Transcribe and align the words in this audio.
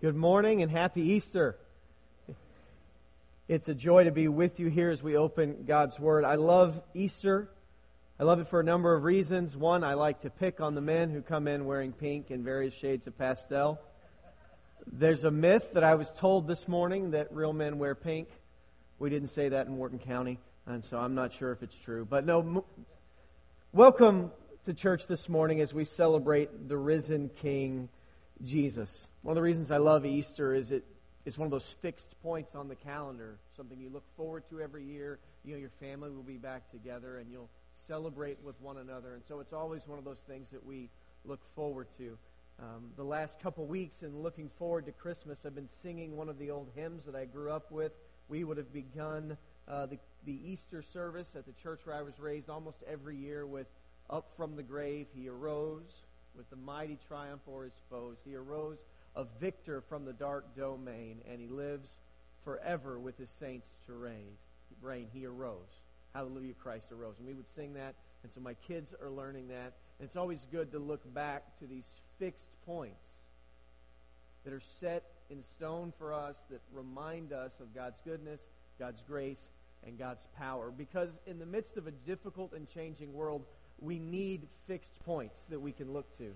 Good 0.00 0.14
morning 0.14 0.62
and 0.62 0.70
happy 0.70 1.02
Easter. 1.14 1.58
It's 3.48 3.66
a 3.66 3.74
joy 3.74 4.04
to 4.04 4.12
be 4.12 4.28
with 4.28 4.60
you 4.60 4.68
here 4.68 4.90
as 4.90 5.02
we 5.02 5.16
open 5.16 5.64
God's 5.66 5.98
Word. 5.98 6.24
I 6.24 6.36
love 6.36 6.80
Easter. 6.94 7.50
I 8.16 8.22
love 8.22 8.38
it 8.38 8.46
for 8.46 8.60
a 8.60 8.62
number 8.62 8.94
of 8.94 9.02
reasons. 9.02 9.56
One, 9.56 9.82
I 9.82 9.94
like 9.94 10.20
to 10.20 10.30
pick 10.30 10.60
on 10.60 10.76
the 10.76 10.80
men 10.80 11.10
who 11.10 11.20
come 11.20 11.48
in 11.48 11.64
wearing 11.64 11.90
pink 11.90 12.30
and 12.30 12.44
various 12.44 12.74
shades 12.74 13.08
of 13.08 13.18
pastel. 13.18 13.80
There's 14.86 15.24
a 15.24 15.32
myth 15.32 15.70
that 15.72 15.82
I 15.82 15.96
was 15.96 16.12
told 16.12 16.46
this 16.46 16.68
morning 16.68 17.10
that 17.10 17.34
real 17.34 17.52
men 17.52 17.80
wear 17.80 17.96
pink. 17.96 18.28
We 19.00 19.10
didn't 19.10 19.30
say 19.30 19.48
that 19.48 19.66
in 19.66 19.78
Wharton 19.78 19.98
County, 19.98 20.38
and 20.64 20.84
so 20.84 20.96
I'm 20.96 21.16
not 21.16 21.32
sure 21.32 21.50
if 21.50 21.64
it's 21.64 21.76
true. 21.76 22.06
But 22.08 22.24
no, 22.24 22.38
m- 22.38 22.62
welcome 23.72 24.30
to 24.62 24.74
church 24.74 25.08
this 25.08 25.28
morning 25.28 25.60
as 25.60 25.74
we 25.74 25.84
celebrate 25.84 26.68
the 26.68 26.76
risen 26.76 27.30
King 27.30 27.88
Jesus. 28.44 29.08
One 29.22 29.32
of 29.32 29.36
the 29.36 29.42
reasons 29.42 29.70
I 29.70 29.78
love 29.78 30.06
Easter 30.06 30.54
is 30.54 30.70
it 30.70 30.84
is 31.24 31.36
one 31.36 31.46
of 31.46 31.50
those 31.50 31.74
fixed 31.82 32.14
points 32.22 32.54
on 32.54 32.68
the 32.68 32.76
calendar, 32.76 33.38
something 33.56 33.78
you 33.78 33.90
look 33.90 34.04
forward 34.16 34.44
to 34.50 34.60
every 34.60 34.84
year. 34.84 35.18
You 35.44 35.54
know, 35.54 35.60
your 35.60 35.72
family 35.80 36.10
will 36.10 36.22
be 36.22 36.38
back 36.38 36.70
together 36.70 37.18
and 37.18 37.30
you'll 37.30 37.50
celebrate 37.74 38.38
with 38.42 38.60
one 38.60 38.78
another. 38.78 39.14
And 39.14 39.22
so 39.28 39.40
it's 39.40 39.52
always 39.52 39.86
one 39.86 39.98
of 39.98 40.04
those 40.04 40.22
things 40.26 40.50
that 40.50 40.64
we 40.64 40.88
look 41.24 41.40
forward 41.54 41.88
to. 41.98 42.16
Um, 42.60 42.90
the 42.96 43.04
last 43.04 43.40
couple 43.40 43.66
weeks 43.66 44.02
in 44.02 44.22
looking 44.22 44.50
forward 44.58 44.86
to 44.86 44.92
Christmas, 44.92 45.40
I've 45.44 45.54
been 45.54 45.68
singing 45.68 46.16
one 46.16 46.28
of 46.28 46.38
the 46.38 46.50
old 46.50 46.68
hymns 46.74 47.04
that 47.04 47.14
I 47.14 47.24
grew 47.24 47.50
up 47.50 47.70
with. 47.70 47.92
We 48.28 48.44
would 48.44 48.56
have 48.56 48.72
begun 48.72 49.36
uh, 49.68 49.86
the, 49.86 49.98
the 50.24 50.38
Easter 50.44 50.82
service 50.82 51.36
at 51.36 51.46
the 51.46 51.52
church 51.62 51.80
where 51.84 51.94
I 51.94 52.02
was 52.02 52.18
raised 52.18 52.48
almost 52.48 52.78
every 52.90 53.16
year 53.16 53.46
with 53.46 53.66
Up 54.10 54.30
from 54.36 54.56
the 54.56 54.62
grave, 54.62 55.06
he 55.14 55.28
arose 55.28 56.02
with 56.38 56.48
the 56.50 56.56
mighty 56.56 56.96
triumph 57.08 57.42
o'er 57.48 57.64
his 57.64 57.80
foes. 57.90 58.16
He 58.24 58.34
arose 58.36 58.78
a 59.16 59.24
victor 59.40 59.82
from 59.88 60.04
the 60.04 60.12
dark 60.12 60.56
domain, 60.56 61.18
and 61.30 61.40
he 61.40 61.48
lives 61.48 61.90
forever 62.44 62.98
with 62.98 63.18
his 63.18 63.28
saints 63.28 63.66
to 63.86 63.92
reign. 63.92 65.06
He 65.12 65.26
arose. 65.26 65.82
Hallelujah, 66.14 66.54
Christ 66.62 66.86
arose. 66.92 67.16
And 67.18 67.26
we 67.26 67.34
would 67.34 67.48
sing 67.54 67.74
that, 67.74 67.94
and 68.22 68.32
so 68.32 68.40
my 68.40 68.54
kids 68.66 68.94
are 69.02 69.10
learning 69.10 69.48
that. 69.48 69.72
And 69.98 70.06
it's 70.06 70.16
always 70.16 70.46
good 70.50 70.72
to 70.72 70.78
look 70.78 71.02
back 71.12 71.58
to 71.58 71.66
these 71.66 71.86
fixed 72.18 72.46
points 72.64 72.94
that 74.44 74.52
are 74.52 74.62
set 74.80 75.02
in 75.30 75.42
stone 75.42 75.92
for 75.98 76.14
us 76.14 76.36
that 76.50 76.60
remind 76.72 77.32
us 77.32 77.52
of 77.60 77.74
God's 77.74 78.00
goodness, 78.04 78.40
God's 78.78 79.02
grace, 79.06 79.50
and 79.86 79.98
God's 79.98 80.26
power. 80.38 80.70
Because 80.70 81.18
in 81.26 81.38
the 81.38 81.46
midst 81.46 81.76
of 81.76 81.86
a 81.86 81.90
difficult 81.90 82.52
and 82.52 82.68
changing 82.72 83.12
world, 83.12 83.44
we 83.80 83.98
need 83.98 84.46
fixed 84.66 84.92
points 85.04 85.38
that 85.50 85.60
we 85.60 85.72
can 85.72 85.92
look 85.92 86.16
to. 86.18 86.34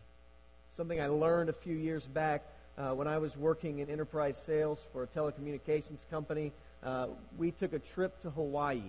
Something 0.77 1.01
I 1.01 1.09
learned 1.09 1.51
a 1.51 1.53
few 1.53 1.75
years 1.75 2.05
back 2.05 2.43
uh, 2.79 2.91
when 2.93 3.07
I 3.07 3.19
was 3.19 3.37
working 3.37 3.81
in 3.81 3.91
enterprise 3.91 4.39
sales 4.39 4.87
for 4.93 5.03
a 5.03 5.07
telecommunications 5.07 6.09
company. 6.11 6.53
Uh, 6.83 7.09
we 7.37 7.51
took 7.51 7.73
a 7.73 7.79
trip 7.79 8.21
to 8.23 8.31
Hawaii. 8.31 8.81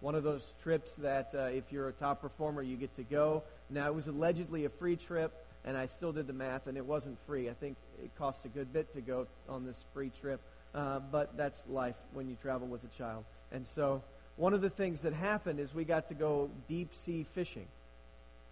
One 0.00 0.14
of 0.14 0.24
those 0.24 0.54
trips 0.62 0.96
that 0.96 1.30
uh, 1.34 1.44
if 1.44 1.64
you're 1.70 1.88
a 1.88 1.92
top 1.92 2.20
performer, 2.20 2.62
you 2.62 2.76
get 2.76 2.94
to 2.96 3.02
go. 3.02 3.42
Now, 3.68 3.86
it 3.88 3.94
was 3.94 4.06
allegedly 4.06 4.64
a 4.64 4.70
free 4.70 4.96
trip, 4.96 5.32
and 5.64 5.76
I 5.76 5.86
still 5.86 6.12
did 6.12 6.26
the 6.26 6.32
math, 6.32 6.66
and 6.66 6.76
it 6.76 6.84
wasn't 6.84 7.18
free. 7.26 7.48
I 7.50 7.54
think 7.54 7.76
it 8.02 8.10
cost 8.16 8.44
a 8.44 8.48
good 8.48 8.72
bit 8.72 8.92
to 8.94 9.00
go 9.00 9.26
on 9.48 9.64
this 9.64 9.84
free 9.92 10.10
trip. 10.20 10.40
Uh, 10.74 11.00
but 11.00 11.36
that's 11.36 11.64
life 11.68 11.96
when 12.12 12.28
you 12.28 12.36
travel 12.40 12.66
with 12.66 12.82
a 12.84 12.98
child. 12.98 13.24
And 13.52 13.66
so 13.66 14.02
one 14.40 14.54
of 14.54 14.62
the 14.62 14.70
things 14.70 15.00
that 15.02 15.12
happened 15.12 15.60
is 15.60 15.74
we 15.74 15.84
got 15.84 16.08
to 16.08 16.14
go 16.14 16.48
deep 16.66 16.94
sea 16.94 17.26
fishing. 17.34 17.66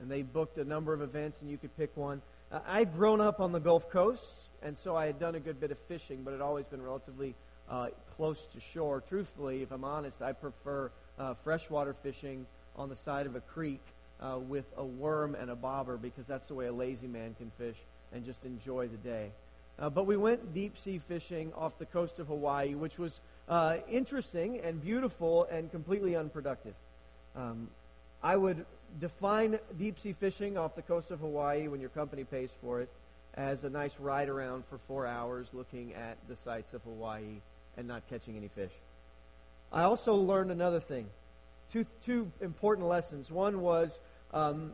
And 0.00 0.10
they 0.10 0.20
booked 0.20 0.58
a 0.58 0.64
number 0.64 0.92
of 0.92 1.00
events, 1.00 1.40
and 1.40 1.50
you 1.50 1.56
could 1.56 1.74
pick 1.78 1.96
one. 1.96 2.20
Uh, 2.52 2.60
I'd 2.68 2.94
grown 2.94 3.22
up 3.22 3.40
on 3.40 3.52
the 3.52 3.58
Gulf 3.58 3.90
Coast, 3.90 4.34
and 4.62 4.76
so 4.76 4.94
I 4.94 5.06
had 5.06 5.18
done 5.18 5.34
a 5.34 5.40
good 5.40 5.58
bit 5.58 5.70
of 5.70 5.78
fishing, 5.88 6.20
but 6.22 6.32
it 6.32 6.34
had 6.34 6.42
always 6.42 6.66
been 6.66 6.82
relatively 6.82 7.34
uh, 7.70 7.88
close 8.16 8.44
to 8.48 8.60
shore. 8.60 9.02
Truthfully, 9.08 9.62
if 9.62 9.72
I'm 9.72 9.82
honest, 9.82 10.20
I 10.20 10.32
prefer 10.32 10.90
uh, 11.18 11.32
freshwater 11.42 11.94
fishing 11.94 12.46
on 12.76 12.90
the 12.90 12.96
side 12.96 13.24
of 13.24 13.34
a 13.34 13.40
creek 13.40 13.80
uh, 14.20 14.38
with 14.38 14.66
a 14.76 14.84
worm 14.84 15.34
and 15.34 15.50
a 15.50 15.56
bobber 15.56 15.96
because 15.96 16.26
that's 16.26 16.48
the 16.48 16.54
way 16.54 16.66
a 16.66 16.72
lazy 16.72 17.06
man 17.06 17.34
can 17.38 17.50
fish 17.56 17.76
and 18.12 18.26
just 18.26 18.44
enjoy 18.44 18.88
the 18.88 18.98
day. 18.98 19.30
Uh, 19.78 19.88
but 19.88 20.04
we 20.04 20.18
went 20.18 20.52
deep 20.52 20.76
sea 20.76 20.98
fishing 20.98 21.50
off 21.54 21.78
the 21.78 21.86
coast 21.86 22.18
of 22.18 22.26
Hawaii, 22.26 22.74
which 22.74 22.98
was 22.98 23.20
uh, 23.48 23.78
interesting 23.90 24.60
and 24.60 24.82
beautiful 24.82 25.44
and 25.44 25.70
completely 25.70 26.16
unproductive. 26.16 26.74
Um, 27.34 27.68
I 28.22 28.36
would 28.36 28.64
define 29.00 29.58
deep 29.78 29.98
sea 29.98 30.12
fishing 30.12 30.58
off 30.58 30.74
the 30.74 30.82
coast 30.82 31.10
of 31.10 31.20
Hawaii 31.20 31.68
when 31.68 31.80
your 31.80 31.90
company 31.90 32.24
pays 32.24 32.50
for 32.60 32.80
it 32.80 32.88
as 33.34 33.64
a 33.64 33.70
nice 33.70 33.98
ride 34.00 34.28
around 34.28 34.64
for 34.68 34.78
four 34.88 35.06
hours 35.06 35.46
looking 35.52 35.94
at 35.94 36.16
the 36.28 36.36
sights 36.36 36.74
of 36.74 36.82
Hawaii 36.82 37.40
and 37.76 37.86
not 37.86 38.02
catching 38.10 38.36
any 38.36 38.48
fish. 38.48 38.72
I 39.72 39.82
also 39.82 40.14
learned 40.14 40.50
another 40.50 40.80
thing. 40.80 41.06
Two, 41.72 41.86
two 42.04 42.30
important 42.40 42.88
lessons. 42.88 43.30
One 43.30 43.60
was 43.60 44.00
um, 44.32 44.72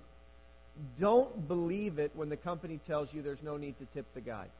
don't 0.99 1.47
believe 1.47 1.99
it 1.99 2.13
when 2.15 2.29
the 2.29 2.37
company 2.37 2.79
tells 2.87 3.13
you 3.13 3.23
there's 3.23 3.43
no 3.43 3.57
need 3.57 3.79
to 3.79 3.87
tip 3.87 4.07
the 4.15 4.21
guide. 4.21 4.51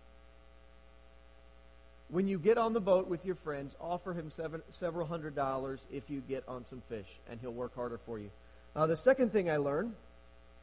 When 2.09 2.29
you 2.29 2.39
get 2.39 2.59
on 2.59 2.73
the 2.73 2.81
boat 2.81 3.09
with 3.09 3.25
your 3.25 3.35
friends, 3.35 3.75
offer 3.81 4.13
him 4.13 4.31
seven, 4.31 4.63
several 4.79 5.07
hundred 5.07 5.35
dollars 5.35 5.81
if 5.91 6.11
you 6.11 6.21
get 6.21 6.45
on 6.47 6.65
some 6.67 6.83
fish, 6.89 7.09
and 7.31 7.41
he'll 7.41 7.53
work 7.53 7.75
harder 7.75 7.99
for 8.07 8.19
you. 8.19 8.31
Uh, 8.77 8.87
the 8.87 8.97
second 8.97 9.33
thing 9.33 9.51
I 9.51 9.57
learned 9.57 9.95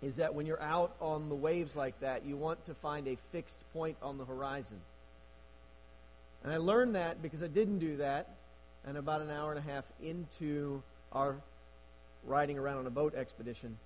is 0.02 0.18
that 0.18 0.34
when 0.34 0.46
you're 0.46 0.62
out 0.62 0.96
on 1.00 1.30
the 1.30 1.36
waves 1.36 1.76
like 1.76 2.00
that, 2.02 2.26
you 2.26 2.36
want 2.36 2.66
to 2.66 2.74
find 2.76 3.08
a 3.08 3.18
fixed 3.32 3.58
point 3.74 3.98
on 4.02 4.18
the 4.18 4.26
horizon. 4.26 4.80
And 6.44 6.52
I 6.52 6.58
learned 6.58 6.96
that 6.96 7.22
because 7.22 7.44
I 7.44 7.48
didn't 7.48 7.80
do 7.80 7.98
that, 7.98 8.30
and 8.86 8.98
about 8.98 9.22
an 9.22 9.30
hour 9.30 9.52
and 9.52 9.60
a 9.60 9.72
half 9.72 9.86
into 10.02 10.82
our 11.12 11.36
riding 12.26 12.58
around 12.58 12.78
on 12.78 12.88
a 12.88 12.92
boat 12.92 13.14
expedition, 13.16 13.78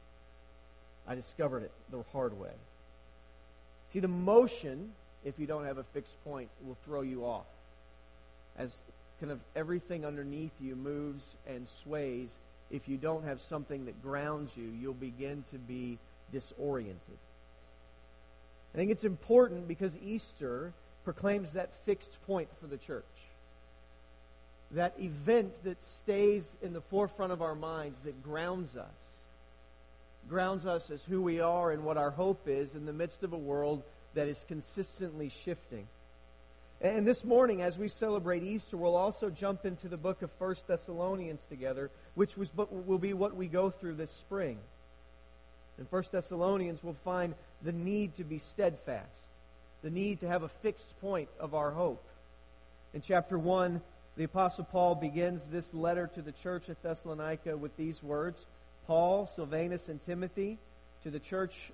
I 1.08 1.16
discovered 1.16 1.64
it 1.64 1.72
the 1.92 2.04
hard 2.14 2.40
way. 2.40 2.52
See, 3.92 4.00
the 4.00 4.08
motion 4.08 4.92
if 5.26 5.40
you 5.40 5.48
don't 5.48 5.66
have 5.66 5.80
a 5.80 5.84
fixed 5.84 6.24
point, 6.24 6.50
it 6.62 6.68
will 6.68 6.78
throw 6.86 7.02
you 7.02 7.26
off. 7.26 7.46
As 8.58 8.78
kind 9.20 9.32
of 9.32 9.40
everything 9.56 10.06
underneath 10.06 10.54
you 10.62 10.76
moves 10.76 11.24
and 11.48 11.68
sways, 11.84 12.32
if 12.72 12.88
you 12.88 12.96
don't 12.98 13.26
have 13.26 13.42
something 13.42 13.86
that 13.86 14.02
grounds 14.02 14.56
you, 14.56 14.72
you'll 14.80 14.94
begin 14.94 15.44
to 15.52 15.58
be 15.58 15.98
disoriented. 16.32 17.18
I 18.74 18.78
think 18.78 18.92
it's 18.92 19.04
important 19.04 19.68
because 19.68 19.98
Easter 20.04 20.74
proclaims 21.04 21.52
that 21.54 21.70
fixed 21.86 22.22
point 22.28 22.50
for 22.60 22.68
the 22.68 22.78
church. 22.78 23.04
That 24.72 24.94
event 25.00 25.54
that 25.64 25.82
stays 25.84 26.58
in 26.62 26.74
the 26.74 26.82
forefront 26.82 27.32
of 27.32 27.42
our 27.42 27.56
minds, 27.56 27.98
that 28.04 28.22
grounds 28.24 28.76
us. 28.76 28.86
Grounds 30.28 30.66
us 30.66 30.90
as 30.90 31.04
who 31.04 31.22
we 31.22 31.40
are 31.40 31.72
and 31.72 31.86
what 31.86 31.98
our 31.98 32.10
hope 32.10 32.48
is 32.48 32.76
in 32.76 32.86
the 32.86 32.94
midst 32.94 33.24
of 33.24 33.32
a 33.34 33.38
world 33.38 33.84
that 34.16 34.28
is 34.28 34.44
consistently 34.48 35.30
shifting. 35.30 35.88
And 36.82 37.06
this 37.06 37.24
morning, 37.24 37.62
as 37.62 37.78
we 37.78 37.88
celebrate 37.88 38.44
Easter, 38.44 38.76
we'll 38.76 38.96
also 38.96 39.30
jump 39.30 39.66
into 39.66 39.88
the 39.88 39.98
book 39.98 40.22
of 40.22 40.32
First 40.34 40.68
Thessalonians 40.68 41.44
together, 41.46 41.90
which 42.16 42.38
was, 42.38 42.50
will 42.56 42.98
be 42.98 43.14
what 43.14 43.36
we 43.36 43.48
go 43.48 43.70
through 43.70 43.96
this 43.96 44.12
spring. 44.12 44.58
In 45.78 45.86
First 45.86 46.12
Thessalonians, 46.12 46.84
we'll 46.84 46.98
find 47.06 47.34
the 47.62 47.72
need 47.72 48.16
to 48.16 48.24
be 48.24 48.40
steadfast, 48.40 49.10
the 49.84 49.90
need 49.90 50.22
to 50.22 50.28
have 50.28 50.44
a 50.44 50.50
fixed 50.50 51.00
point 51.02 51.30
of 51.40 51.54
our 51.54 51.72
hope. 51.72 52.04
In 52.94 53.02
chapter 53.02 53.38
1, 53.38 53.82
the 54.18 54.24
Apostle 54.24 54.66
Paul 54.66 54.96
begins 54.96 55.44
this 55.46 55.74
letter 55.74 56.10
to 56.16 56.22
the 56.22 56.32
church 56.32 56.70
at 56.70 56.82
Thessalonica 56.82 57.58
with 57.58 57.76
these 57.78 58.02
words 58.02 58.46
Paul, 58.88 59.28
Silvanus, 59.36 59.90
and 59.90 60.06
Timothy, 60.06 60.58
to 61.04 61.10
the 61.10 61.20
church 61.20 61.72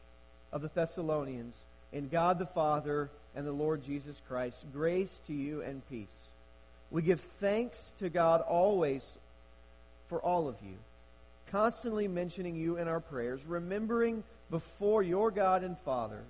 of 0.52 0.62
the 0.62 0.70
Thessalonians 0.70 1.56
in 1.92 2.08
God 2.08 2.40
the 2.40 2.46
Father 2.46 3.10
and 3.36 3.46
the 3.46 3.52
Lord 3.52 3.84
Jesus 3.84 4.22
Christ. 4.28 4.58
Grace 4.74 5.22
to 5.28 5.34
you 5.34 5.62
and 5.62 5.88
peace. 5.90 6.08
We 6.90 7.02
give 7.02 7.22
thanks 7.40 7.94
to 8.00 8.10
God 8.10 8.42
always 8.42 9.18
for 10.10 10.20
all 10.20 10.48
of 10.48 10.56
you, 10.62 10.76
constantly 11.52 12.08
mentioning 12.08 12.56
you 12.56 12.78
in 12.78 12.88
our 12.88 13.00
prayers, 13.00 13.42
remembering 13.46 14.24
before 14.50 15.02
your 15.02 15.32
God 15.32 15.64
and 15.64 15.78
Father 15.80 16.22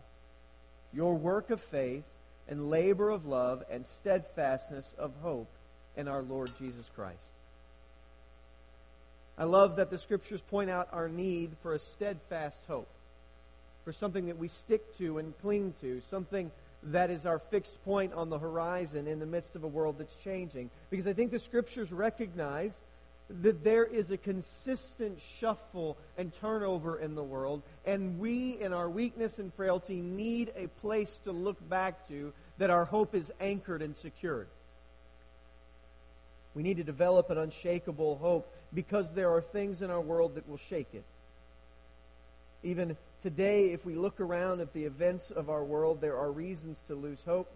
your 0.94 1.16
work 1.16 1.50
of 1.50 1.62
faith 1.62 2.04
and 2.48 2.70
labor 2.70 3.10
of 3.10 3.26
love 3.26 3.64
and 3.72 3.86
steadfastness 3.88 4.94
of 4.98 5.12
hope 5.22 5.48
in 5.96 6.08
our 6.08 6.22
Lord 6.22 6.52
Jesus 6.60 6.90
Christ. 6.96 7.18
I 9.38 9.46
love 9.46 9.78
that 9.78 9.90
the 9.90 9.98
scriptures 9.98 10.42
point 10.42 10.70
out 10.70 10.90
our 10.92 11.08
need 11.08 11.52
for 11.64 11.74
a 11.74 11.80
steadfast 11.80 12.60
hope 12.68 12.90
for 13.92 13.98
something 13.98 14.28
that 14.28 14.38
we 14.38 14.48
stick 14.48 14.98
to 14.98 15.18
and 15.18 15.38
cling 15.42 15.74
to, 15.82 16.02
something 16.10 16.50
that 16.82 17.10
is 17.10 17.26
our 17.26 17.40
fixed 17.40 17.76
point 17.84 18.14
on 18.14 18.30
the 18.30 18.40
horizon 18.40 19.06
in 19.06 19.20
the 19.20 19.26
midst 19.26 19.54
of 19.54 19.66
a 19.66 19.68
world 19.68 19.98
that's 20.00 20.16
changing. 20.24 20.70
Because 20.90 21.08
I 21.08 21.12
think 21.12 21.30
the 21.30 21.40
scriptures 21.40 21.92
recognize 21.92 22.74
that 23.42 23.66
there 23.66 23.84
is 23.84 24.10
a 24.10 24.16
consistent 24.16 25.20
shuffle 25.20 25.98
and 26.18 26.32
turnover 26.40 27.00
in 27.00 27.16
the 27.16 27.24
world, 27.24 27.64
and 27.86 28.18
we, 28.18 28.58
in 28.62 28.72
our 28.72 28.90
weakness 28.90 29.40
and 29.40 29.54
frailty, 29.56 30.00
need 30.00 30.54
a 30.56 30.68
place 30.80 31.20
to 31.26 31.34
look 31.34 31.58
back 31.68 32.08
to 32.08 32.32
that 32.60 32.70
our 32.70 32.86
hope 32.86 33.14
is 33.14 33.30
anchored 33.42 33.82
and 33.82 33.98
secured. 33.98 34.48
We 36.56 36.64
need 36.64 36.78
to 36.78 36.86
develop 36.86 37.30
an 37.30 37.38
unshakable 37.38 38.16
hope 38.20 38.56
because 38.74 39.12
there 39.12 39.34
are 39.34 39.42
things 39.42 39.82
in 39.82 39.92
our 39.92 40.00
world 40.00 40.36
that 40.36 40.48
will 40.48 40.56
shake 40.56 40.94
it. 40.94 41.04
Even 42.64 42.96
today, 43.24 43.72
if 43.72 43.86
we 43.86 43.96
look 43.96 44.20
around 44.20 44.62
at 44.62 44.74
the 44.74 44.86
events 44.86 45.32
of 45.32 45.50
our 45.50 45.64
world, 45.64 46.00
there 46.00 46.18
are 46.18 46.32
reasons 46.32 46.82
to 46.88 46.96
lose 46.96 47.20
hope. 47.26 47.52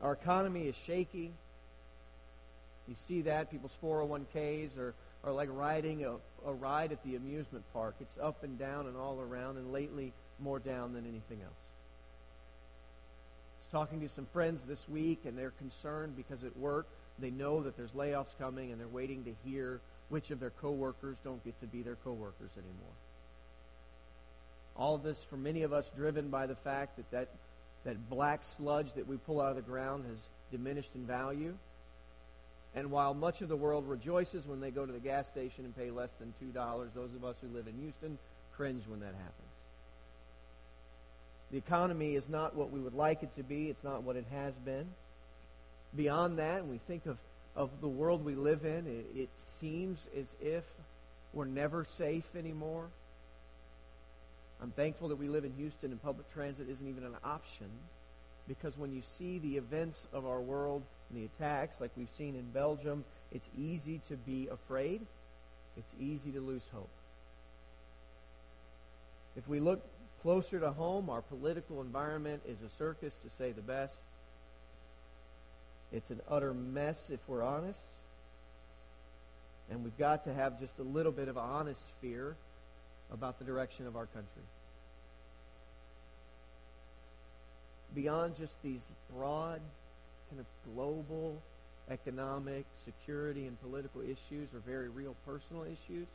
Our 0.00 0.12
economy 0.12 0.68
is 0.68 0.76
shaky. 0.76 1.32
You 2.88 2.94
see 3.06 3.22
that. 3.22 3.50
People's 3.50 3.76
401ks 3.82 4.78
are, 4.78 4.94
are 5.24 5.32
like 5.32 5.48
riding 5.52 6.04
a, 6.04 6.16
a 6.46 6.52
ride 6.52 6.92
at 6.92 7.02
the 7.04 7.16
amusement 7.16 7.64
park. 7.72 7.96
It's 8.00 8.16
up 8.22 8.42
and 8.44 8.58
down 8.58 8.86
and 8.86 8.96
all 8.96 9.20
around, 9.20 9.58
and 9.58 9.72
lately 9.72 10.12
more 10.38 10.58
down 10.58 10.92
than 10.92 11.04
anything 11.04 11.40
else. 11.42 11.52
I 13.56 13.78
was 13.78 13.86
talking 13.86 14.00
to 14.00 14.08
some 14.08 14.26
friends 14.32 14.62
this 14.62 14.88
week, 14.88 15.20
and 15.24 15.36
they're 15.36 15.50
concerned 15.50 16.16
because 16.16 16.44
at 16.44 16.56
work 16.56 16.86
they 17.18 17.30
know 17.30 17.62
that 17.62 17.76
there's 17.76 17.90
layoffs 17.90 18.36
coming, 18.38 18.70
and 18.70 18.80
they're 18.80 18.88
waiting 18.88 19.24
to 19.24 19.34
hear 19.44 19.80
which 20.08 20.30
of 20.30 20.40
their 20.40 20.50
coworkers 20.50 21.16
don't 21.22 21.44
get 21.44 21.60
to 21.60 21.66
be 21.66 21.82
their 21.82 21.96
coworkers 21.96 22.50
anymore. 22.56 22.94
All 24.80 24.96
of 24.96 25.04
this, 25.04 25.22
for 25.22 25.36
many 25.36 25.62
of 25.62 25.72
us, 25.72 25.88
driven 25.94 26.28
by 26.28 26.46
the 26.46 26.56
fact 26.56 26.96
that 26.96 27.08
that, 27.12 27.28
that 27.84 28.10
black 28.10 28.42
sludge 28.42 28.92
that 28.94 29.06
we 29.06 29.16
pull 29.18 29.40
out 29.40 29.50
of 29.50 29.56
the 29.56 29.62
ground 29.62 30.04
has 30.08 30.18
diminished 30.50 30.90
in 30.96 31.06
value 31.06 31.54
and 32.74 32.90
while 32.90 33.14
much 33.14 33.42
of 33.42 33.48
the 33.48 33.56
world 33.56 33.88
rejoices 33.88 34.46
when 34.46 34.60
they 34.60 34.70
go 34.70 34.86
to 34.86 34.92
the 34.92 35.00
gas 35.00 35.28
station 35.28 35.64
and 35.64 35.76
pay 35.76 35.90
less 35.90 36.10
than 36.20 36.32
$2, 36.42 36.54
those 36.94 37.14
of 37.14 37.24
us 37.24 37.36
who 37.40 37.48
live 37.48 37.66
in 37.66 37.74
Houston 37.80 38.18
cringe 38.56 38.84
when 38.86 39.00
that 39.00 39.14
happens. 39.14 39.34
The 41.50 41.58
economy 41.58 42.14
is 42.14 42.28
not 42.28 42.54
what 42.54 42.70
we 42.70 42.78
would 42.78 42.94
like 42.94 43.24
it 43.24 43.34
to 43.36 43.42
be. 43.42 43.68
It's 43.68 43.82
not 43.82 44.04
what 44.04 44.14
it 44.14 44.24
has 44.30 44.54
been. 44.64 44.86
Beyond 45.96 46.38
that, 46.38 46.62
when 46.62 46.70
we 46.70 46.78
think 46.86 47.06
of, 47.06 47.18
of 47.56 47.70
the 47.80 47.88
world 47.88 48.24
we 48.24 48.36
live 48.36 48.64
in, 48.64 48.86
it, 48.86 49.06
it 49.16 49.28
seems 49.58 50.06
as 50.16 50.32
if 50.40 50.62
we're 51.32 51.46
never 51.46 51.84
safe 51.84 52.36
anymore. 52.36 52.86
I'm 54.62 54.70
thankful 54.72 55.08
that 55.08 55.16
we 55.16 55.28
live 55.28 55.44
in 55.44 55.52
Houston 55.54 55.90
and 55.90 56.02
public 56.02 56.32
transit 56.32 56.68
isn't 56.68 56.86
even 56.86 57.04
an 57.04 57.16
option 57.24 57.70
because 58.46 58.76
when 58.76 58.92
you 58.92 59.02
see 59.02 59.38
the 59.38 59.56
events 59.56 60.06
of 60.12 60.26
our 60.26 60.40
world, 60.40 60.82
and 61.08 61.20
the 61.20 61.24
attacks, 61.24 61.80
like 61.80 61.90
we've 61.96 62.10
seen 62.16 62.34
in 62.34 62.44
Belgium, 62.50 63.04
it's 63.32 63.48
easy 63.56 64.00
to 64.08 64.16
be 64.16 64.48
afraid. 64.50 65.00
It's 65.76 65.92
easy 65.98 66.32
to 66.32 66.40
lose 66.40 66.62
hope. 66.72 66.90
If 69.36 69.48
we 69.48 69.60
look 69.60 69.84
closer 70.22 70.60
to 70.60 70.70
home, 70.72 71.10
our 71.10 71.22
political 71.22 71.80
environment 71.80 72.42
is 72.46 72.58
a 72.62 72.68
circus, 72.76 73.14
to 73.22 73.30
say 73.30 73.52
the 73.52 73.62
best. 73.62 73.96
It's 75.92 76.10
an 76.10 76.20
utter 76.28 76.52
mess, 76.52 77.10
if 77.10 77.20
we're 77.26 77.42
honest. 77.42 77.80
And 79.70 79.84
we've 79.84 79.98
got 79.98 80.24
to 80.24 80.34
have 80.34 80.60
just 80.60 80.78
a 80.78 80.82
little 80.82 81.12
bit 81.12 81.28
of 81.28 81.38
honest 81.38 81.82
fear 82.00 82.36
about 83.12 83.38
the 83.38 83.44
direction 83.44 83.86
of 83.86 83.96
our 83.96 84.06
country. 84.06 84.42
Beyond 87.94 88.36
just 88.36 88.62
these 88.62 88.86
broad 89.14 89.60
kind 90.30 90.40
of 90.40 90.46
global 90.74 91.42
economic, 91.90 92.64
security, 92.84 93.46
and 93.46 93.60
political 93.60 94.00
issues 94.00 94.48
are 94.54 94.60
very 94.64 94.88
real 94.88 95.16
personal 95.26 95.64
issues 95.64 96.06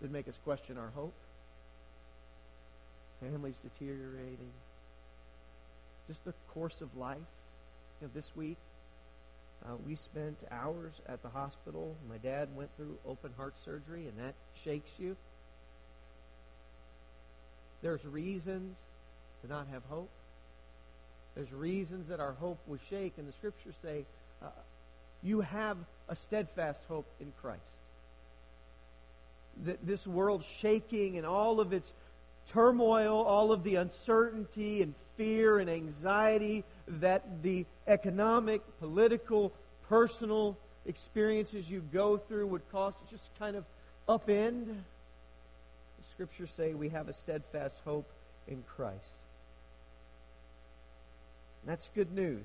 that 0.00 0.10
make 0.10 0.26
us 0.26 0.38
question 0.44 0.76
our 0.76 0.90
hope. 0.94 1.14
Families 3.20 3.54
deteriorating. 3.62 4.50
Just 6.08 6.24
the 6.24 6.34
course 6.52 6.80
of 6.80 6.96
life. 6.96 7.18
You 8.00 8.08
know, 8.08 8.10
this 8.12 8.32
week, 8.34 8.56
uh, 9.64 9.76
we 9.86 9.94
spent 9.94 10.38
hours 10.50 10.94
at 11.06 11.22
the 11.22 11.28
hospital. 11.28 11.96
My 12.08 12.18
dad 12.18 12.48
went 12.54 12.70
through 12.76 12.98
open 13.06 13.32
heart 13.36 13.54
surgery, 13.64 14.06
and 14.08 14.18
that 14.18 14.34
shakes 14.64 14.90
you. 14.98 15.16
There's 17.80 18.04
reasons 18.04 18.78
to 19.42 19.48
not 19.48 19.66
have 19.72 19.82
hope. 19.88 20.10
There's 21.34 21.52
reasons 21.52 22.08
that 22.08 22.20
our 22.20 22.32
hope 22.32 22.58
will 22.66 22.78
shake, 22.90 23.14
and 23.18 23.26
the 23.26 23.32
scriptures 23.32 23.74
say, 23.82 24.04
uh, 24.42 24.48
you 25.22 25.40
have 25.40 25.76
a 26.08 26.16
steadfast 26.16 26.80
hope 26.88 27.06
in 27.20 27.32
Christ. 27.40 27.60
That 29.64 29.86
this 29.86 30.06
world 30.06 30.44
shaking 30.44 31.16
and 31.16 31.26
all 31.26 31.60
of 31.60 31.72
its 31.72 31.92
turmoil, 32.48 33.22
all 33.22 33.52
of 33.52 33.62
the 33.64 33.76
uncertainty 33.76 34.82
and 34.82 34.94
fear 35.16 35.58
and 35.58 35.68
anxiety 35.68 36.64
that 36.86 37.42
the 37.42 37.64
economic, 37.86 38.62
political, 38.80 39.52
personal 39.88 40.56
experiences 40.86 41.70
you 41.70 41.82
go 41.92 42.16
through 42.16 42.46
would 42.46 42.68
cause 42.72 42.94
to 42.94 43.10
just 43.10 43.30
kind 43.38 43.56
of 43.56 43.64
upend. 44.08 44.66
The 44.66 46.04
scriptures 46.12 46.50
say 46.50 46.74
we 46.74 46.88
have 46.90 47.08
a 47.08 47.12
steadfast 47.12 47.76
hope 47.84 48.08
in 48.48 48.62
Christ. 48.76 48.98
That's 51.64 51.90
good 51.94 52.12
news. 52.12 52.44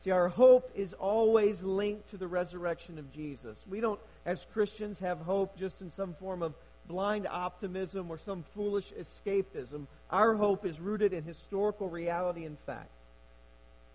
See, 0.00 0.10
our 0.10 0.28
hope 0.28 0.70
is 0.74 0.94
always 0.94 1.62
linked 1.62 2.10
to 2.10 2.16
the 2.16 2.26
resurrection 2.26 2.98
of 2.98 3.12
Jesus. 3.12 3.56
We 3.70 3.80
don't, 3.80 4.00
as 4.26 4.46
Christians, 4.52 4.98
have 4.98 5.18
hope 5.20 5.56
just 5.56 5.80
in 5.80 5.90
some 5.90 6.14
form 6.14 6.42
of 6.42 6.54
blind 6.86 7.26
optimism 7.26 8.10
or 8.10 8.18
some 8.18 8.44
foolish 8.54 8.92
escapism. 8.98 9.86
Our 10.10 10.34
hope 10.34 10.66
is 10.66 10.80
rooted 10.80 11.12
in 11.12 11.24
historical 11.24 11.88
reality 11.88 12.44
and 12.44 12.58
fact. 12.60 12.90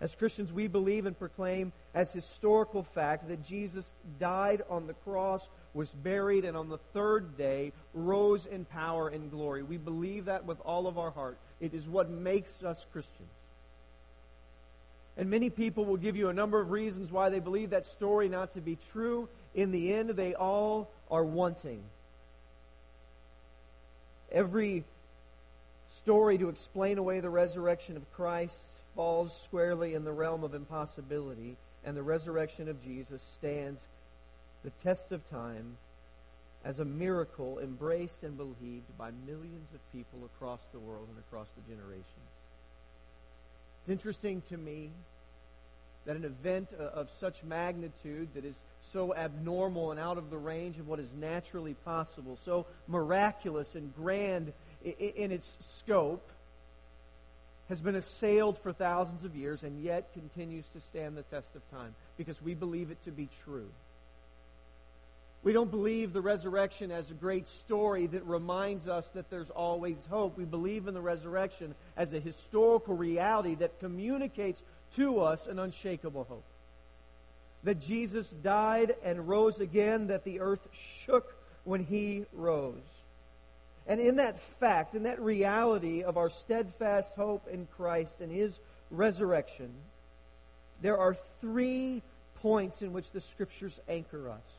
As 0.00 0.14
Christians, 0.14 0.52
we 0.52 0.68
believe 0.68 1.06
and 1.06 1.18
proclaim 1.18 1.72
as 1.92 2.12
historical 2.12 2.84
fact 2.84 3.28
that 3.28 3.42
Jesus 3.42 3.92
died 4.20 4.62
on 4.70 4.86
the 4.86 4.94
cross, 4.94 5.46
was 5.74 5.90
buried, 5.90 6.44
and 6.44 6.56
on 6.56 6.68
the 6.68 6.78
third 6.92 7.36
day 7.36 7.72
rose 7.94 8.46
in 8.46 8.64
power 8.64 9.08
and 9.08 9.30
glory. 9.30 9.64
We 9.64 9.76
believe 9.76 10.26
that 10.26 10.44
with 10.44 10.60
all 10.60 10.86
of 10.86 10.98
our 10.98 11.10
heart. 11.10 11.36
It 11.60 11.74
is 11.74 11.88
what 11.88 12.10
makes 12.10 12.62
us 12.62 12.86
Christians. 12.92 13.28
And 15.16 15.30
many 15.30 15.50
people 15.50 15.84
will 15.84 15.96
give 15.96 16.16
you 16.16 16.28
a 16.28 16.32
number 16.32 16.60
of 16.60 16.70
reasons 16.70 17.10
why 17.10 17.28
they 17.30 17.40
believe 17.40 17.70
that 17.70 17.86
story 17.86 18.28
not 18.28 18.54
to 18.54 18.60
be 18.60 18.78
true. 18.92 19.28
In 19.52 19.72
the 19.72 19.92
end, 19.92 20.10
they 20.10 20.34
all 20.34 20.88
are 21.10 21.24
wanting. 21.24 21.82
Every 24.30 24.84
story 25.90 26.38
to 26.38 26.48
explain 26.48 26.98
away 26.98 27.20
the 27.20 27.30
resurrection 27.30 27.96
of 27.96 28.12
Christ 28.12 28.62
falls 28.94 29.38
squarely 29.42 29.94
in 29.94 30.04
the 30.04 30.12
realm 30.12 30.44
of 30.44 30.54
impossibility, 30.54 31.56
and 31.84 31.96
the 31.96 32.02
resurrection 32.02 32.68
of 32.68 32.82
Jesus 32.84 33.22
stands 33.38 33.80
the 34.64 34.70
test 34.82 35.12
of 35.12 35.28
time 35.30 35.76
as 36.64 36.80
a 36.80 36.84
miracle 36.84 37.60
embraced 37.60 38.22
and 38.24 38.36
believed 38.36 38.98
by 38.98 39.10
millions 39.26 39.68
of 39.74 39.92
people 39.92 40.18
across 40.24 40.60
the 40.72 40.78
world 40.78 41.06
and 41.08 41.18
across 41.18 41.46
the 41.56 41.72
generations. 41.72 42.04
It's 43.82 43.90
interesting 43.90 44.42
to 44.48 44.58
me 44.58 44.90
that 46.08 46.16
an 46.16 46.24
event 46.24 46.70
uh, 46.80 46.84
of 46.84 47.10
such 47.10 47.44
magnitude 47.44 48.30
that 48.34 48.42
is 48.42 48.62
so 48.80 49.14
abnormal 49.14 49.90
and 49.90 50.00
out 50.00 50.16
of 50.16 50.30
the 50.30 50.38
range 50.38 50.78
of 50.78 50.88
what 50.88 50.98
is 50.98 51.08
naturally 51.20 51.74
possible, 51.84 52.38
so 52.46 52.64
miraculous 52.86 53.74
and 53.74 53.94
grand 53.94 54.54
in 54.82 55.30
its 55.30 55.58
scope, 55.60 56.26
has 57.68 57.82
been 57.82 57.94
assailed 57.94 58.56
for 58.56 58.72
thousands 58.72 59.22
of 59.22 59.36
years 59.36 59.62
and 59.62 59.84
yet 59.84 60.10
continues 60.14 60.64
to 60.68 60.80
stand 60.80 61.14
the 61.14 61.22
test 61.24 61.54
of 61.54 61.70
time 61.70 61.94
because 62.16 62.40
we 62.40 62.54
believe 62.54 62.90
it 62.90 63.04
to 63.04 63.10
be 63.10 63.28
true. 63.44 63.68
We 65.44 65.52
don't 65.52 65.70
believe 65.70 66.12
the 66.12 66.20
resurrection 66.20 66.90
as 66.90 67.10
a 67.10 67.14
great 67.14 67.46
story 67.46 68.06
that 68.08 68.24
reminds 68.26 68.88
us 68.88 69.08
that 69.08 69.30
there's 69.30 69.50
always 69.50 69.96
hope. 70.10 70.36
We 70.36 70.44
believe 70.44 70.88
in 70.88 70.94
the 70.94 71.00
resurrection 71.00 71.74
as 71.96 72.12
a 72.12 72.18
historical 72.18 72.96
reality 72.96 73.54
that 73.56 73.78
communicates 73.78 74.62
to 74.96 75.20
us 75.20 75.46
an 75.46 75.58
unshakable 75.58 76.24
hope. 76.24 76.44
That 77.62 77.80
Jesus 77.80 78.30
died 78.30 78.96
and 79.04 79.28
rose 79.28 79.60
again, 79.60 80.08
that 80.08 80.24
the 80.24 80.40
earth 80.40 80.66
shook 80.72 81.36
when 81.64 81.84
he 81.84 82.24
rose. 82.32 82.74
And 83.86 84.00
in 84.00 84.16
that 84.16 84.40
fact, 84.40 84.94
in 84.94 85.04
that 85.04 85.20
reality 85.20 86.02
of 86.02 86.16
our 86.16 86.30
steadfast 86.30 87.14
hope 87.14 87.46
in 87.48 87.68
Christ 87.76 88.20
and 88.20 88.30
his 88.30 88.58
resurrection, 88.90 89.70
there 90.82 90.98
are 90.98 91.16
three 91.40 92.02
points 92.42 92.82
in 92.82 92.92
which 92.92 93.10
the 93.12 93.20
scriptures 93.20 93.80
anchor 93.88 94.30
us 94.30 94.57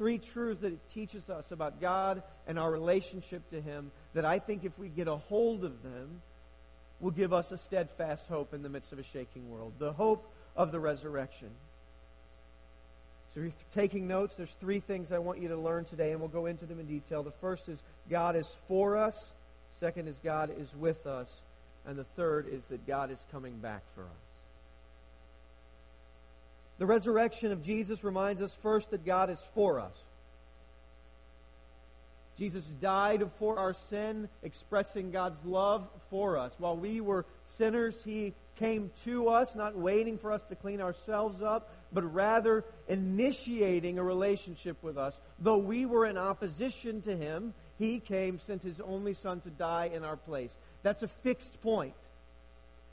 three 0.00 0.16
truths 0.16 0.62
that 0.62 0.72
it 0.72 0.78
teaches 0.94 1.28
us 1.28 1.52
about 1.52 1.78
God 1.78 2.22
and 2.46 2.58
our 2.58 2.70
relationship 2.70 3.42
to 3.50 3.60
Him 3.60 3.90
that 4.14 4.24
I 4.24 4.38
think 4.38 4.64
if 4.64 4.72
we 4.78 4.88
get 4.88 5.08
a 5.08 5.16
hold 5.16 5.62
of 5.62 5.82
them, 5.82 6.22
will 7.00 7.10
give 7.10 7.34
us 7.34 7.52
a 7.52 7.58
steadfast 7.58 8.26
hope 8.26 8.54
in 8.54 8.62
the 8.62 8.70
midst 8.70 8.92
of 8.92 8.98
a 8.98 9.02
shaking 9.02 9.50
world. 9.50 9.74
The 9.78 9.92
hope 9.92 10.26
of 10.56 10.72
the 10.72 10.80
resurrection. 10.80 11.50
So 13.34 13.40
if 13.40 13.44
you're 13.44 13.52
taking 13.74 14.08
notes, 14.08 14.36
there's 14.36 14.56
three 14.58 14.80
things 14.80 15.12
I 15.12 15.18
want 15.18 15.38
you 15.38 15.48
to 15.48 15.56
learn 15.56 15.84
today, 15.84 16.12
and 16.12 16.20
we'll 16.20 16.30
go 16.30 16.46
into 16.46 16.64
them 16.64 16.80
in 16.80 16.86
detail. 16.86 17.22
The 17.22 17.30
first 17.32 17.68
is 17.68 17.82
God 18.08 18.36
is 18.36 18.56
for 18.68 18.96
us. 18.96 19.32
Second 19.80 20.08
is 20.08 20.18
God 20.24 20.50
is 20.58 20.74
with 20.74 21.06
us. 21.06 21.30
And 21.86 21.98
the 21.98 22.04
third 22.16 22.48
is 22.50 22.64
that 22.68 22.86
God 22.86 23.10
is 23.10 23.22
coming 23.30 23.58
back 23.58 23.82
for 23.94 24.04
us. 24.04 24.29
The 26.80 26.86
resurrection 26.86 27.52
of 27.52 27.62
Jesus 27.62 28.02
reminds 28.02 28.40
us 28.40 28.56
first 28.62 28.90
that 28.92 29.04
God 29.04 29.28
is 29.28 29.44
for 29.54 29.78
us. 29.78 29.92
Jesus 32.38 32.64
died 32.80 33.22
for 33.38 33.58
our 33.58 33.74
sin, 33.74 34.30
expressing 34.42 35.10
God's 35.10 35.44
love 35.44 35.86
for 36.08 36.38
us. 36.38 36.54
While 36.56 36.78
we 36.78 37.02
were 37.02 37.26
sinners, 37.44 38.02
He 38.02 38.32
came 38.56 38.90
to 39.04 39.28
us, 39.28 39.54
not 39.54 39.76
waiting 39.76 40.16
for 40.16 40.32
us 40.32 40.42
to 40.44 40.54
clean 40.54 40.80
ourselves 40.80 41.42
up, 41.42 41.68
but 41.92 42.14
rather 42.14 42.64
initiating 42.88 43.98
a 43.98 44.02
relationship 44.02 44.82
with 44.82 44.96
us. 44.96 45.20
Though 45.38 45.58
we 45.58 45.84
were 45.84 46.06
in 46.06 46.16
opposition 46.16 47.02
to 47.02 47.14
Him, 47.14 47.52
He 47.78 48.00
came, 48.00 48.38
sent 48.38 48.62
His 48.62 48.80
only 48.80 49.12
Son 49.12 49.42
to 49.42 49.50
die 49.50 49.90
in 49.92 50.02
our 50.02 50.16
place. 50.16 50.56
That's 50.82 51.02
a 51.02 51.08
fixed 51.08 51.60
point. 51.60 51.92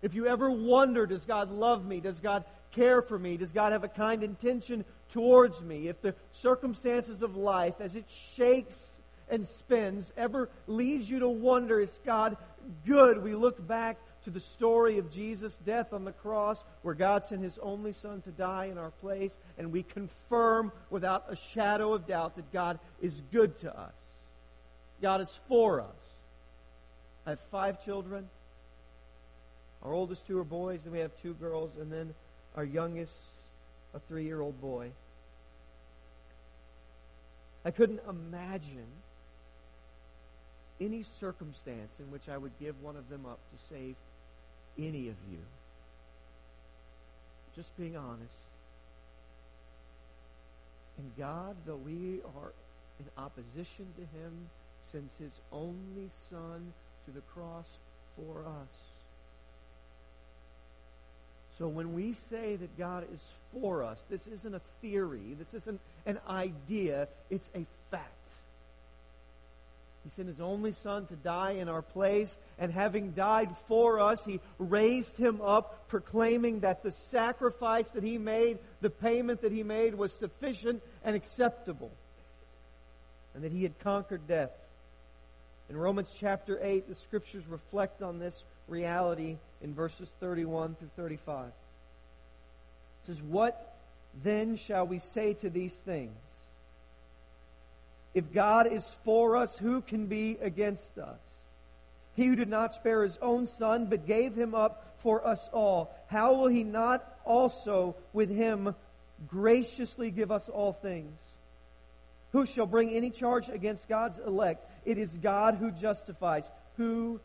If 0.02 0.14
you 0.14 0.28
ever 0.28 0.52
wonder, 0.52 1.06
does 1.06 1.26
God 1.26 1.52
love 1.52 1.86
me? 1.86 2.02
Does 2.02 2.20
God 2.20 2.44
care 2.72 3.02
for 3.02 3.18
me? 3.18 3.38
Does 3.38 3.52
God 3.52 3.72
have 3.72 3.84
a 3.84 3.90
kind 3.90 4.24
intention 4.24 4.86
towards 5.12 5.62
me? 5.62 5.88
If 5.88 6.02
the 6.02 6.16
circumstances 6.32 7.22
of 7.22 7.36
life, 7.36 7.76
as 7.80 7.96
it 7.96 8.06
shakes 8.10 9.02
and 9.30 9.46
spins, 9.46 10.14
ever 10.16 10.50
leads 10.68 11.10
you 11.10 11.20
to 11.20 11.30
wonder, 11.30 11.80
is 11.80 12.00
God 12.06 12.38
good? 12.86 13.22
We 13.22 13.36
look 13.36 13.66
back 13.68 13.98
to 14.24 14.30
the 14.30 14.40
story 14.40 14.98
of 14.98 15.10
Jesus' 15.10 15.58
death 15.66 15.94
on 15.94 16.04
the 16.04 16.12
cross, 16.12 16.64
where 16.82 16.94
God 16.94 17.26
sent 17.26 17.42
His 17.42 17.58
only 17.60 17.94
Son 17.94 18.22
to 18.22 18.32
die 18.32 18.66
in 18.66 18.78
our 18.78 18.92
place, 18.92 19.38
and 19.58 19.72
we 19.72 19.84
confirm 19.84 20.72
without 20.90 21.26
a 21.30 21.36
shadow 21.36 21.94
of 21.94 22.08
doubt 22.08 22.36
that 22.36 22.52
God 22.52 22.80
is 23.02 23.22
good 23.32 23.58
to 23.60 23.74
us. 23.78 23.94
God 25.02 25.22
is 25.22 25.40
for 25.48 25.80
us. 25.80 25.88
I 27.26 27.32
have 27.32 27.40
five 27.52 27.84
children. 27.84 28.28
Our 29.84 29.94
oldest 29.94 30.28
two 30.28 30.40
are 30.40 30.44
boys, 30.44 30.82
then 30.84 30.92
we 30.92 31.00
have 31.00 31.16
two 31.22 31.34
girls, 31.36 31.72
and 31.80 31.92
then 31.92 32.14
our 32.58 32.66
youngest, 32.66 33.14
a 33.94 34.00
three 34.00 34.26
year 34.26 34.42
old 34.42 34.60
boy. 34.60 34.90
I 37.64 37.72
couldn't 37.72 38.02
imagine 38.10 38.88
any 40.82 41.04
circumstance 41.04 42.00
in 42.00 42.12
which 42.12 42.28
I 42.28 42.38
would 42.38 42.52
give 42.60 42.82
one 42.82 42.96
of 42.96 43.10
them 43.10 43.26
up 43.26 43.40
to 43.52 43.74
save 43.74 43.96
any 44.78 45.10
of 45.10 45.16
you. 45.32 45.40
Just 47.56 47.76
being 47.78 47.96
honest. 47.96 48.34
And 50.98 51.12
God, 51.18 51.56
though 51.66 51.76
we 51.76 52.22
are 52.42 52.54
in 53.00 53.06
opposition 53.18 53.86
to 53.98 54.02
Him, 54.02 54.50
sends 54.92 55.16
His 55.18 55.40
only 55.52 56.10
Son 56.30 56.74
to 57.06 57.12
the 57.12 57.22
cross 57.22 57.68
for 58.16 58.40
us. 58.40 58.97
So 61.58 61.68
when 61.68 61.94
we 61.94 62.14
say 62.14 62.56
that 62.56 62.78
God 62.78 63.06
is 63.12 63.34
for 63.52 63.84
us, 63.84 64.02
this 64.10 64.28
isn't 64.28 64.54
a 64.54 64.62
theory, 64.82 65.36
this 65.40 65.56
isn't 65.56 65.80
an 66.06 66.20
idea, 66.30 67.08
it's 67.32 67.50
a 67.56 67.66
fact. 67.90 68.12
He 70.04 70.12
sent 70.12 70.28
his 70.28 70.40
only 70.40 70.72
Son 70.72 71.06
to 71.08 71.16
die 71.16 71.54
in 71.54 71.68
our 71.68 71.82
place, 71.82 72.38
and 72.60 72.72
having 72.72 73.12
died 73.12 73.50
for 73.68 74.00
us, 74.00 74.24
he 74.24 74.40
raised 74.60 75.18
him 75.18 75.42
up, 75.42 75.88
proclaiming 75.90 76.60
that 76.60 76.84
the 76.84 76.92
sacrifice 76.92 77.90
that 77.90 78.04
he 78.04 78.18
made, 78.18 78.60
the 78.82 78.92
payment 78.92 79.42
that 79.42 79.52
he 79.52 79.64
made, 79.64 79.96
was 79.96 80.14
sufficient 80.14 80.82
and 81.04 81.16
acceptable, 81.16 81.92
and 83.34 83.44
that 83.44 83.52
he 83.52 83.64
had 83.64 83.78
conquered 83.80 84.28
death. 84.28 84.52
In 85.70 85.76
Romans 85.76 86.16
chapter 86.18 86.60
8, 86.62 86.88
the 86.88 86.96
scriptures 86.96 87.46
reflect 87.48 88.02
on 88.02 88.20
this 88.20 88.44
reality 88.68 89.38
in 89.62 89.74
verses 89.74 90.12
31 90.20 90.76
through 90.76 90.90
35. 90.96 91.48
It 91.48 91.54
says, 93.06 93.22
What 93.22 93.76
then 94.24 94.56
shall 94.56 94.86
we 94.86 95.00
say 95.00 95.34
to 95.36 95.50
these 95.50 95.76
things? 95.76 96.16
If 98.14 98.34
God 98.34 98.68
is 98.68 98.96
for 99.04 99.38
us, 99.38 99.58
who 99.58 99.82
can 99.82 100.08
be 100.08 100.38
against 100.42 100.98
us? 100.98 101.20
He 102.16 102.26
who 102.26 102.36
did 102.36 102.50
not 102.50 102.74
spare 102.74 103.04
his 103.04 103.18
own 103.22 103.46
son, 103.46 103.86
but 103.86 104.08
gave 104.08 104.36
him 104.36 104.56
up 104.56 104.96
for 104.98 105.26
us 105.26 105.48
all, 105.54 105.96
how 106.08 106.34
will 106.34 106.48
he 106.48 106.64
not 106.64 107.20
also 107.26 107.96
with 108.14 108.30
him 108.30 108.74
graciously 109.28 110.10
give 110.10 110.32
us 110.32 110.50
all 110.50 110.74
things? 110.74 111.14
Who 112.32 112.46
shall 112.46 112.66
bring 112.66 112.90
any 112.92 113.12
charge 113.12 113.50
against 113.50 113.88
God's 113.88 114.20
elect? 114.20 114.68
It 114.86 114.98
is 114.98 115.18
God 115.18 115.56
who 115.56 115.72
justifies. 115.72 116.50
Who 116.78 117.20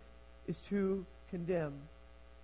is 0.47 0.61
to 0.69 1.07
condemn? 1.33 1.75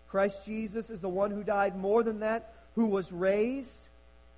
Christ 0.09 0.45
Jesus 0.45 0.90
is 0.90 1.00
the 1.00 1.09
one 1.09 1.30
who 1.30 1.45
died 1.45 1.76
more 1.76 2.02
than 2.02 2.21
that, 2.21 2.52
who 2.75 2.87
was 2.87 3.12
raised 3.12 3.88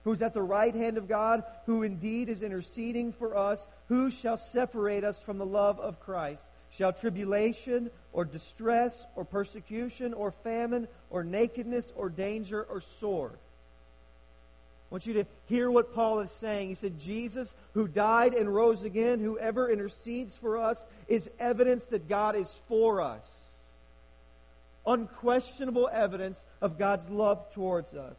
who's 0.05 0.23
at 0.23 0.35
the 0.35 0.43
right 0.43 0.75
hand 0.75 0.99
of 0.99 1.09
God, 1.09 1.45
who 1.67 1.83
indeed 1.83 2.29
is 2.29 2.43
interceding 2.43 3.13
for 3.13 3.37
us, 3.37 3.67
who 3.89 4.11
shall 4.11 4.37
separate 4.37 5.05
us 5.05 5.23
from 5.23 5.39
the 5.39 5.47
love 5.47 5.79
of 5.79 6.01
Christ? 6.01 6.43
Shall 6.73 6.93
tribulation 6.93 7.91
or 8.13 8.25
distress 8.25 9.05
or 9.17 9.25
persecution 9.25 10.15
or 10.15 10.31
famine 10.31 10.89
or 11.11 11.25
nakedness 11.25 11.93
or 11.97 12.09
danger 12.09 12.63
or 12.63 12.81
sword? 12.81 13.33
I 13.33 14.95
want 14.95 15.07
you 15.07 15.15
to 15.15 15.27
hear 15.47 15.71
what 15.71 15.95
Paul 15.95 16.21
is 16.21 16.31
saying. 16.31 16.69
He 16.69 16.75
said, 16.75 16.99
Jesus, 16.99 17.55
who 17.75 17.87
died 17.87 18.35
and 18.35 18.53
rose 18.53 18.83
again, 18.83 19.21
whoever 19.21 19.71
intercedes 19.71 20.37
for 20.37 20.59
us, 20.59 20.85
is 21.07 21.31
evidence 21.39 21.85
that 21.87 22.09
God 22.09 22.35
is 22.35 22.59
for 22.69 23.01
us. 23.01 23.23
Unquestionable 24.87 25.89
evidence 25.93 26.45
of 26.61 26.79
God's 26.79 27.09
love 27.09 27.53
towards 27.53 27.95
us. 27.95 28.17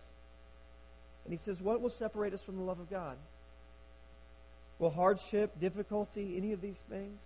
And 1.25 1.33
he 1.33 1.37
says, 1.37 1.61
What 1.61 1.81
will 1.81 1.89
separate 1.89 2.33
us 2.33 2.41
from 2.41 2.57
the 2.57 2.63
love 2.63 2.79
of 2.79 2.89
God? 2.89 3.17
Will 4.79 4.89
hardship, 4.89 5.59
difficulty, 5.59 6.35
any 6.37 6.53
of 6.53 6.61
these 6.61 6.79
things? 6.89 7.19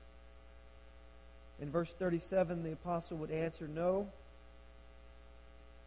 In 1.62 1.72
verse 1.72 1.94
37, 1.94 2.64
the 2.64 2.74
apostle 2.74 3.18
would 3.18 3.32
answer, 3.32 3.68
No. 3.68 4.08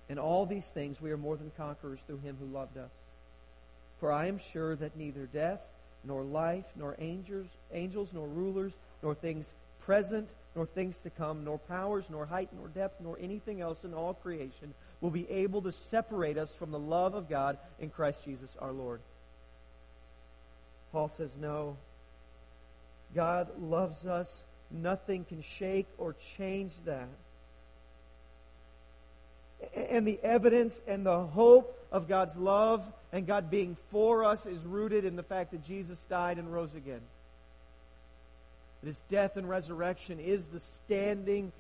In 0.08 0.18
all 0.18 0.46
these 0.46 0.68
things, 0.68 1.00
we 1.00 1.10
are 1.10 1.18
more 1.18 1.36
than 1.36 1.52
conquerors 1.56 2.00
through 2.06 2.18
him 2.18 2.36
who 2.40 2.46
loved 2.46 2.78
us. 2.78 2.90
For 4.00 4.10
I 4.10 4.26
am 4.26 4.38
sure 4.38 4.74
that 4.76 4.96
neither 4.96 5.26
death, 5.26 5.60
nor 6.04 6.22
life, 6.22 6.64
nor 6.76 6.96
angels, 6.98 7.48
angels, 7.72 8.08
nor 8.12 8.26
rulers, 8.26 8.72
nor 9.02 9.14
things 9.14 9.52
present, 9.88 10.28
nor 10.54 10.66
things 10.66 10.99
to 10.99 11.09
come, 11.09 11.45
nor 11.45 11.57
powers, 11.57 12.04
nor 12.11 12.26
height, 12.26 12.50
nor 12.54 12.68
depth, 12.68 13.00
nor 13.00 13.16
anything 13.18 13.62
else 13.62 13.85
in 13.85 13.95
all 13.95 14.12
creation 14.12 14.75
will 15.00 15.11
be 15.11 15.26
able 15.30 15.62
to 15.62 15.73
separate 15.73 16.37
us 16.37 16.54
from 16.54 16.71
the 16.71 16.78
love 16.78 17.14
of 17.14 17.26
God 17.26 17.57
in 17.80 17.88
Christ 17.88 18.23
Jesus 18.23 18.54
our 18.61 18.71
Lord. 18.71 19.00
Paul 20.92 21.09
says, 21.09 21.30
No. 21.40 21.78
God 23.14 23.49
loves 23.59 24.04
us. 24.04 24.45
Nothing 24.71 25.25
can 25.25 25.40
shake 25.40 25.87
or 25.97 26.14
change 26.37 26.73
that. 26.85 27.09
And 29.75 30.07
the 30.07 30.21
evidence 30.23 30.83
and 30.87 31.07
the 31.07 31.21
hope 31.21 31.83
of 31.90 32.09
God's 32.09 32.37
love 32.37 32.85
and 33.11 33.26
God 33.26 33.50
being 33.50 33.78
for 33.90 34.23
us 34.23 34.45
is 34.45 34.62
rooted 34.64 35.07
in 35.07 35.16
the 35.16 35.23
fact 35.23 35.52
that 35.52 35.64
Jesus 35.64 35.99
died 36.11 36.37
and 36.37 36.52
rose 36.52 36.75
again. 36.75 37.00
That 38.82 38.88
his 38.88 39.00
death 39.11 39.37
and 39.37 39.49
resurrection 39.49 40.18
is 40.20 40.47
the 40.47 40.61
standing 40.61 41.52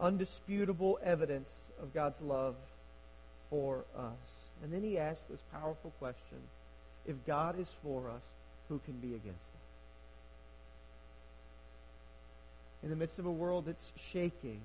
undisputable 0.00 0.98
evidence 1.02 1.52
of 1.82 1.94
God's 1.94 2.20
love 2.20 2.54
for 3.50 3.84
us. 3.96 4.48
And 4.62 4.72
then 4.72 4.82
he 4.82 4.98
asks 4.98 5.24
this 5.30 5.42
powerful 5.52 5.92
question 5.98 6.38
If 7.06 7.14
God 7.26 7.58
is 7.58 7.68
for 7.82 8.08
us, 8.10 8.22
who 8.68 8.80
can 8.84 8.94
be 8.94 9.08
against 9.08 9.28
us? 9.30 9.58
In 12.82 12.90
the 12.90 12.96
midst 12.96 13.18
of 13.18 13.26
a 13.26 13.32
world 13.32 13.66
that's 13.66 13.90
shaking, 14.12 14.60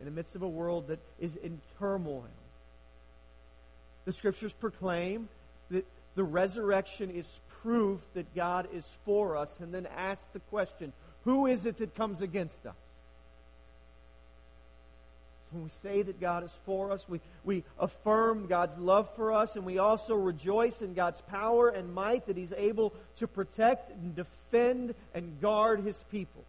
in 0.00 0.06
the 0.06 0.10
midst 0.10 0.34
of 0.34 0.42
a 0.42 0.48
world 0.48 0.88
that 0.88 0.98
is 1.20 1.36
in 1.36 1.60
turmoil, 1.78 2.24
the 4.04 4.12
scriptures 4.12 4.52
proclaim 4.52 5.28
that 5.70 5.84
the 6.18 6.24
resurrection 6.24 7.12
is 7.12 7.38
proof 7.62 8.00
that 8.14 8.34
God 8.34 8.66
is 8.74 8.90
for 9.04 9.36
us, 9.36 9.60
and 9.60 9.72
then 9.72 9.86
ask 9.96 10.26
the 10.32 10.40
question 10.50 10.92
who 11.22 11.46
is 11.46 11.64
it 11.64 11.76
that 11.76 11.94
comes 11.94 12.22
against 12.22 12.66
us? 12.66 12.74
When 15.52 15.62
we 15.62 15.70
say 15.70 16.02
that 16.02 16.20
God 16.20 16.42
is 16.42 16.50
for 16.66 16.90
us, 16.90 17.08
we, 17.08 17.20
we 17.44 17.62
affirm 17.78 18.48
God's 18.48 18.76
love 18.78 19.08
for 19.14 19.32
us, 19.32 19.54
and 19.54 19.64
we 19.64 19.78
also 19.78 20.16
rejoice 20.16 20.82
in 20.82 20.94
God's 20.94 21.20
power 21.20 21.68
and 21.68 21.94
might 21.94 22.26
that 22.26 22.36
He's 22.36 22.52
able 22.52 22.92
to 23.18 23.28
protect 23.28 23.92
and 23.92 24.16
defend 24.16 24.96
and 25.14 25.40
guard 25.40 25.84
His 25.84 26.02
people. 26.10 26.42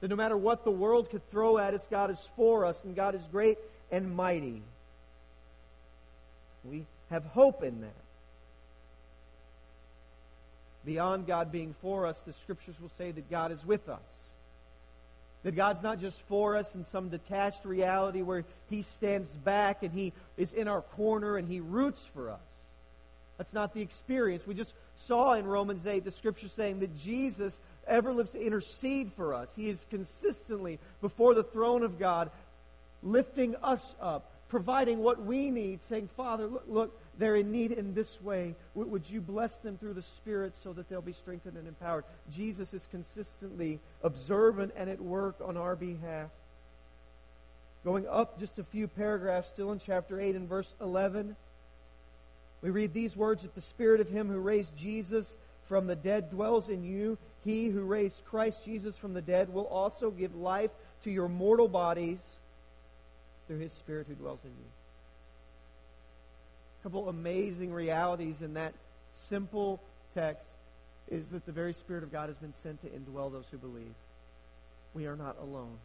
That 0.00 0.08
no 0.08 0.16
matter 0.16 0.36
what 0.36 0.64
the 0.64 0.70
world 0.70 1.10
could 1.10 1.30
throw 1.30 1.58
at 1.58 1.74
us, 1.74 1.86
God 1.90 2.10
is 2.10 2.28
for 2.36 2.64
us, 2.64 2.84
and 2.84 2.96
God 2.96 3.14
is 3.14 3.22
great 3.30 3.58
and 3.92 4.16
mighty. 4.16 4.62
We 6.64 6.86
have 7.10 7.24
hope 7.26 7.62
in 7.62 7.82
that. 7.82 8.09
Beyond 10.84 11.26
God 11.26 11.52
being 11.52 11.74
for 11.80 12.06
us, 12.06 12.20
the 12.20 12.32
scriptures 12.32 12.80
will 12.80 12.90
say 12.90 13.10
that 13.10 13.30
God 13.30 13.52
is 13.52 13.64
with 13.64 13.88
us. 13.88 13.98
That 15.42 15.56
God's 15.56 15.82
not 15.82 16.00
just 16.00 16.20
for 16.22 16.56
us 16.56 16.74
in 16.74 16.84
some 16.84 17.08
detached 17.08 17.64
reality 17.64 18.22
where 18.22 18.44
He 18.68 18.82
stands 18.82 19.30
back 19.36 19.82
and 19.82 19.92
He 19.92 20.12
is 20.36 20.52
in 20.52 20.68
our 20.68 20.82
corner 20.82 21.36
and 21.36 21.48
He 21.48 21.60
roots 21.60 22.06
for 22.14 22.30
us. 22.30 22.40
That's 23.38 23.54
not 23.54 23.72
the 23.72 23.80
experience. 23.80 24.46
We 24.46 24.52
just 24.52 24.74
saw 24.96 25.32
in 25.32 25.46
Romans 25.46 25.86
8 25.86 26.04
the 26.04 26.10
scripture 26.10 26.48
saying 26.48 26.80
that 26.80 26.94
Jesus 26.98 27.58
ever 27.86 28.12
lives 28.12 28.32
to 28.32 28.44
intercede 28.44 29.12
for 29.16 29.32
us. 29.32 29.50
He 29.56 29.70
is 29.70 29.86
consistently 29.88 30.78
before 31.00 31.34
the 31.34 31.42
throne 31.42 31.82
of 31.82 31.98
God, 31.98 32.30
lifting 33.02 33.56
us 33.62 33.94
up, 33.98 34.30
providing 34.48 34.98
what 34.98 35.24
we 35.24 35.50
need, 35.50 35.82
saying, 35.84 36.10
Father, 36.18 36.48
look, 36.48 36.64
look 36.68 37.00
they're 37.20 37.36
in 37.36 37.52
need 37.52 37.72
in 37.72 37.94
this 37.94 38.20
way. 38.22 38.54
Would 38.74 39.08
you 39.08 39.20
bless 39.20 39.56
them 39.56 39.76
through 39.76 39.92
the 39.92 40.02
Spirit 40.02 40.56
so 40.56 40.72
that 40.72 40.88
they'll 40.88 41.02
be 41.02 41.12
strengthened 41.12 41.56
and 41.56 41.68
empowered? 41.68 42.04
Jesus 42.30 42.72
is 42.72 42.88
consistently 42.90 43.78
observant 44.02 44.72
and 44.74 44.88
at 44.88 45.00
work 45.00 45.36
on 45.44 45.56
our 45.56 45.76
behalf. 45.76 46.30
Going 47.84 48.08
up 48.08 48.40
just 48.40 48.58
a 48.58 48.64
few 48.64 48.88
paragraphs, 48.88 49.48
still 49.48 49.70
in 49.72 49.78
chapter 49.78 50.18
8 50.18 50.34
and 50.34 50.48
verse 50.48 50.72
11, 50.80 51.36
we 52.62 52.70
read 52.70 52.92
these 52.92 53.16
words 53.16 53.44
If 53.44 53.54
the 53.54 53.60
Spirit 53.60 54.00
of 54.00 54.08
Him 54.08 54.28
who 54.28 54.38
raised 54.38 54.76
Jesus 54.76 55.36
from 55.64 55.86
the 55.86 55.96
dead 55.96 56.30
dwells 56.30 56.68
in 56.68 56.82
you, 56.82 57.18
He 57.44 57.68
who 57.68 57.82
raised 57.82 58.24
Christ 58.24 58.64
Jesus 58.64 58.96
from 58.96 59.14
the 59.14 59.22
dead 59.22 59.52
will 59.52 59.66
also 59.66 60.10
give 60.10 60.34
life 60.34 60.70
to 61.04 61.10
your 61.10 61.28
mortal 61.28 61.68
bodies 61.68 62.22
through 63.46 63.58
His 63.58 63.72
Spirit 63.72 64.06
who 64.08 64.14
dwells 64.14 64.40
in 64.44 64.50
you 64.50 64.79
couple 66.82 67.08
amazing 67.08 67.72
realities 67.72 68.40
in 68.42 68.54
that 68.54 68.74
simple 69.12 69.80
text 70.14 70.48
is 71.10 71.28
that 71.28 71.44
the 71.46 71.52
very 71.52 71.72
Spirit 71.72 72.02
of 72.02 72.12
God 72.12 72.28
has 72.28 72.36
been 72.36 72.52
sent 72.52 72.80
to 72.82 72.88
indwell 72.88 73.32
those 73.32 73.46
who 73.50 73.58
believe. 73.58 73.94
We 74.94 75.06
are 75.06 75.16
not 75.16 75.36
alone. 75.40 75.76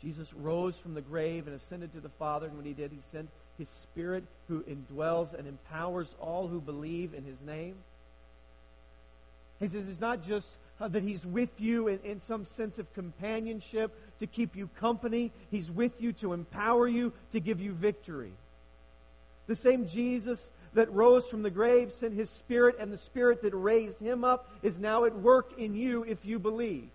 Jesus 0.00 0.32
rose 0.34 0.76
from 0.76 0.94
the 0.94 1.00
grave 1.00 1.46
and 1.46 1.56
ascended 1.56 1.92
to 1.92 2.00
the 2.00 2.08
Father, 2.08 2.46
and 2.46 2.56
when 2.56 2.66
he 2.66 2.72
did, 2.72 2.90
he 2.90 3.00
sent 3.10 3.28
his 3.58 3.68
Spirit 3.68 4.24
who 4.48 4.62
indwells 4.62 5.34
and 5.34 5.46
empowers 5.46 6.14
all 6.20 6.46
who 6.46 6.60
believe 6.60 7.14
in 7.14 7.24
his 7.24 7.40
name. 7.40 7.76
He 9.60 9.68
says 9.68 9.88
it's 9.88 10.00
not 10.00 10.22
just 10.22 10.50
uh, 10.80 10.88
that 10.88 11.02
he's 11.02 11.24
with 11.24 11.60
you 11.60 11.88
in, 11.88 12.00
in 12.00 12.20
some 12.20 12.44
sense 12.44 12.78
of 12.78 12.92
companionship 12.94 13.92
to 14.18 14.26
keep 14.26 14.56
you 14.56 14.68
company, 14.80 15.32
he's 15.50 15.70
with 15.70 16.00
you 16.00 16.12
to 16.14 16.32
empower 16.32 16.88
you, 16.88 17.12
to 17.32 17.40
give 17.40 17.60
you 17.60 17.72
victory. 17.72 18.32
The 19.46 19.56
same 19.56 19.86
Jesus 19.86 20.50
that 20.74 20.92
rose 20.92 21.28
from 21.28 21.42
the 21.42 21.50
grave 21.50 21.92
sent 21.92 22.14
his 22.14 22.30
spirit, 22.30 22.76
and 22.78 22.92
the 22.92 22.98
spirit 22.98 23.42
that 23.42 23.54
raised 23.54 24.00
him 24.00 24.24
up 24.24 24.50
is 24.62 24.78
now 24.78 25.04
at 25.04 25.14
work 25.14 25.58
in 25.58 25.74
you 25.74 26.04
if 26.04 26.24
you 26.24 26.38
believe. 26.38 26.88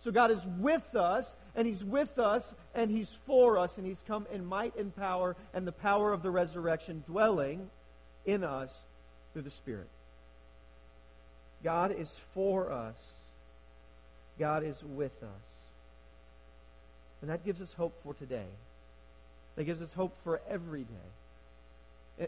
So 0.00 0.12
God 0.12 0.30
is 0.30 0.44
with 0.60 0.94
us, 0.94 1.34
and 1.54 1.66
He's 1.66 1.84
with 1.84 2.18
us, 2.18 2.54
and 2.74 2.90
He's 2.90 3.16
for 3.26 3.58
us, 3.58 3.76
and 3.76 3.86
He's 3.86 4.04
come 4.06 4.26
in 4.32 4.44
might 4.44 4.76
and 4.76 4.94
power 4.94 5.36
and 5.54 5.66
the 5.66 5.72
power 5.72 6.12
of 6.12 6.22
the 6.22 6.30
resurrection 6.30 7.02
dwelling 7.06 7.68
in 8.24 8.44
us 8.44 8.72
through 9.32 9.42
the 9.42 9.50
Spirit. 9.50 9.88
God 11.64 11.90
is 11.90 12.16
for 12.34 12.70
us. 12.70 12.94
God 14.38 14.62
is 14.62 14.80
with 14.84 15.22
us. 15.22 15.28
And 17.22 17.30
that 17.30 17.44
gives 17.44 17.60
us 17.60 17.72
hope 17.72 17.94
for 18.04 18.14
today. 18.14 18.46
That 19.56 19.64
gives 19.64 19.80
us 19.80 19.92
hope 19.94 20.14
for 20.22 20.40
every 20.48 20.82
day. 20.82 21.10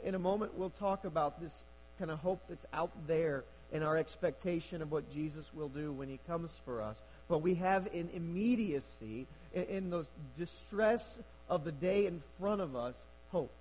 In 0.04 0.14
a 0.14 0.18
moment, 0.18 0.56
we'll 0.56 0.70
talk 0.70 1.04
about 1.04 1.40
this 1.40 1.54
kind 1.98 2.10
of 2.10 2.18
hope 2.18 2.40
that's 2.48 2.66
out 2.72 2.92
there 3.06 3.44
in 3.72 3.82
our 3.82 3.96
expectation 3.96 4.82
of 4.82 4.90
what 4.90 5.12
Jesus 5.12 5.50
will 5.54 5.68
do 5.68 5.92
when 5.92 6.08
he 6.08 6.18
comes 6.26 6.50
for 6.64 6.80
us. 6.80 6.96
But 7.28 7.38
we 7.38 7.54
have 7.56 7.88
in 7.92 8.08
immediacy, 8.14 9.26
in, 9.54 9.90
the 9.90 10.06
distress 10.38 11.18
of 11.48 11.64
the 11.64 11.72
day 11.72 12.06
in 12.06 12.22
front 12.38 12.60
of 12.60 12.76
us, 12.76 12.94
hope. 13.30 13.52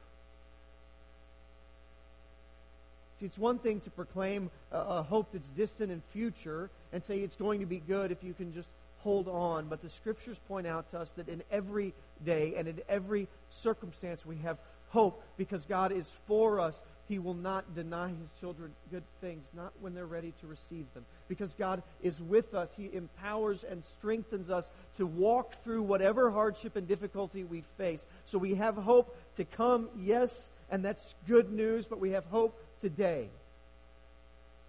See, 3.20 3.26
it's 3.26 3.38
one 3.38 3.58
thing 3.58 3.82
to 3.82 3.90
proclaim 3.90 4.52
a, 4.72 5.02
hope 5.04 5.30
that's 5.34 5.48
distant 5.50 5.92
and 5.92 6.02
future 6.14 6.70
and 6.94 7.04
say 7.04 7.20
it's 7.20 7.36
going 7.36 7.60
to 7.62 7.66
be 7.66 7.80
good 7.80 8.12
if 8.12 8.24
you 8.24 8.34
can 8.34 8.54
just 8.54 8.70
hold 9.00 9.28
on. 9.28 9.68
But 9.68 9.82
the 9.82 9.90
scriptures 9.90 10.40
point 10.48 10.68
out 10.68 10.90
to 10.92 11.00
us 11.00 11.10
that 11.18 11.28
in 11.28 11.42
every 11.52 11.94
day 12.26 12.54
and 12.58 12.68
in 12.68 12.80
every 12.88 13.28
circumstance 13.50 14.26
we 14.26 14.38
have 14.38 14.58
hope 14.90 15.24
because 15.38 15.66
God 15.66 15.92
is 15.92 16.10
for 16.28 16.60
us. 16.60 16.82
He 17.08 17.20
will 17.20 17.34
not 17.34 17.74
deny 17.74 18.10
his 18.10 18.32
children 18.40 18.74
good 18.92 19.04
things, 19.22 19.48
not 19.56 19.72
when 19.80 19.94
they're 19.96 20.06
ready 20.06 20.34
to 20.42 20.48
receive 20.48 20.86
them. 20.94 21.06
Because 21.30 21.54
God 21.54 21.82
is 22.02 22.20
with 22.22 22.54
us, 22.54 22.70
he 22.76 22.90
empowers 22.94 23.64
and 23.64 23.84
strengthens 23.84 24.50
us 24.50 24.70
to 24.98 25.06
walk 25.06 25.64
through 25.64 25.84
whatever 25.84 26.30
hardship 26.30 26.76
and 26.76 26.86
difficulty 26.86 27.46
we 27.46 27.64
face. 27.78 28.06
So 28.26 28.38
we 28.38 28.56
have 28.56 28.76
hope 28.76 29.16
to 29.38 29.46
come, 29.46 29.90
yes, 29.98 30.50
and 30.70 30.84
that's 30.84 31.16
good 31.28 31.52
news, 31.52 31.86
but 31.86 32.00
we 32.00 32.12
have 32.12 32.26
hope 32.26 32.62
today 32.82 33.30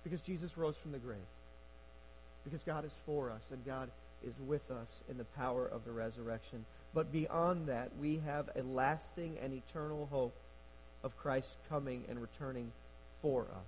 because 0.04 0.22
Jesus 0.22 0.56
rose 0.56 0.76
from 0.76 0.92
the 0.92 0.98
grave. 0.98 1.18
Because 2.44 2.62
God 2.62 2.84
is 2.84 2.94
for 3.04 3.30
us 3.30 3.42
and 3.50 3.64
God 3.66 3.90
is 4.26 4.34
with 4.46 4.70
us 4.70 4.88
in 5.10 5.18
the 5.18 5.24
power 5.24 5.66
of 5.66 5.84
the 5.84 5.92
resurrection. 5.92 6.64
But 6.94 7.12
beyond 7.12 7.68
that, 7.68 7.90
we 8.00 8.20
have 8.24 8.48
a 8.56 8.62
lasting 8.62 9.36
and 9.42 9.52
eternal 9.52 10.08
hope 10.10 10.34
of 11.04 11.16
Christ 11.16 11.56
coming 11.68 12.04
and 12.08 12.20
returning 12.20 12.72
for 13.22 13.42
us. 13.42 13.66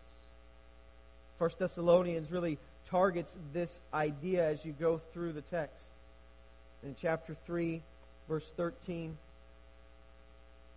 First 1.39 1.59
Thessalonians 1.59 2.31
really 2.31 2.59
targets 2.89 3.37
this 3.53 3.81
idea 3.95 4.47
as 4.47 4.65
you 4.65 4.73
go 4.73 5.01
through 5.13 5.33
the 5.33 5.43
text. 5.43 5.85
In 6.83 6.97
chapter 7.01 7.37
3, 7.47 7.83
verse 8.29 8.51
13, 8.57 9.17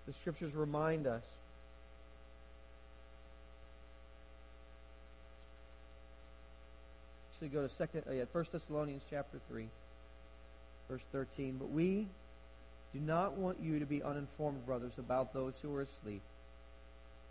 the 0.06 0.13
scriptures 0.13 0.53
remind 0.53 1.08
us 1.08 1.23
actually 7.43 7.60
go 7.60 7.67
to 7.67 7.73
second, 7.73 8.03
uh, 8.10 8.13
yeah, 8.13 8.23
First 8.32 8.53
Thessalonians 8.53 9.03
chapter 9.10 9.38
three, 9.49 9.67
verse 10.89 11.03
thirteen. 11.12 11.58
But 11.58 11.71
we 11.71 12.08
do 12.93 12.99
not 12.99 13.34
want 13.34 13.60
you 13.62 13.79
to 13.79 13.86
be 13.86 14.03
uninformed, 14.03 14.65
brothers, 14.65 14.93
about 14.97 15.34
those 15.34 15.56
who 15.62 15.73
are 15.75 15.82
asleep, 15.82 16.21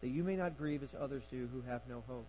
that 0.01 0.09
you 0.09 0.25
may 0.25 0.37
not 0.37 0.59
grieve 0.59 0.83
as 0.83 0.95
others 1.01 1.23
do 1.31 1.49
who 1.53 1.63
have 1.71 1.83
no 1.89 2.03
hope. 2.09 2.27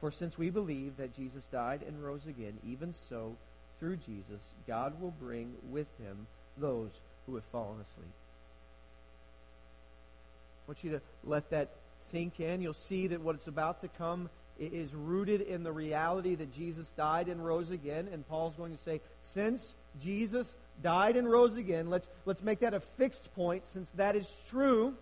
For 0.00 0.10
since 0.10 0.38
we 0.38 0.48
believe 0.48 0.96
that 0.96 1.14
Jesus 1.14 1.44
died 1.52 1.82
and 1.86 2.02
rose 2.02 2.26
again, 2.26 2.58
even 2.66 2.94
so, 3.08 3.36
through 3.78 3.96
Jesus, 3.96 4.42
God 4.66 5.00
will 5.00 5.14
bring 5.20 5.52
with 5.70 5.86
him 6.02 6.26
those 6.56 6.90
who 7.26 7.34
have 7.34 7.44
fallen 7.52 7.80
asleep. 7.80 8.12
I 10.64 10.70
want 10.70 10.84
you 10.84 10.90
to 10.92 11.00
let 11.24 11.50
that 11.50 11.68
sink 11.98 12.40
in. 12.40 12.62
You'll 12.62 12.72
see 12.72 13.08
that 13.08 13.20
what 13.20 13.34
it's 13.34 13.46
about 13.46 13.82
to 13.82 13.88
come 13.88 14.30
is 14.58 14.94
rooted 14.94 15.40
in 15.40 15.62
the 15.62 15.72
reality 15.72 16.34
that 16.34 16.54
Jesus 16.54 16.86
died 16.96 17.28
and 17.28 17.44
rose 17.44 17.70
again. 17.70 18.08
And 18.12 18.26
Paul's 18.28 18.54
going 18.54 18.76
to 18.76 18.82
say, 18.82 19.00
since 19.22 19.74
Jesus 20.02 20.54
died 20.82 21.16
and 21.16 21.30
rose 21.30 21.56
again, 21.56 21.90
let's, 21.90 22.08
let's 22.24 22.42
make 22.42 22.60
that 22.60 22.74
a 22.74 22.80
fixed 22.80 23.34
point. 23.34 23.66
Since 23.66 23.90
that 23.90 24.16
is 24.16 24.34
true, 24.48 24.94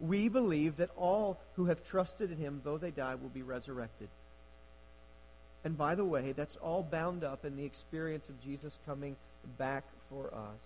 we 0.00 0.28
believe 0.28 0.76
that 0.76 0.90
all 0.96 1.38
who 1.56 1.66
have 1.66 1.84
trusted 1.88 2.30
in 2.30 2.38
him, 2.38 2.60
though 2.64 2.78
they 2.78 2.90
die, 2.90 3.14
will 3.14 3.30
be 3.30 3.42
resurrected. 3.42 4.08
And 5.64 5.76
by 5.76 5.94
the 5.94 6.04
way, 6.04 6.32
that's 6.32 6.56
all 6.56 6.82
bound 6.82 7.24
up 7.24 7.44
in 7.44 7.56
the 7.56 7.64
experience 7.64 8.28
of 8.28 8.40
Jesus 8.42 8.78
coming 8.86 9.16
back 9.58 9.84
for 10.08 10.26
us. 10.32 10.60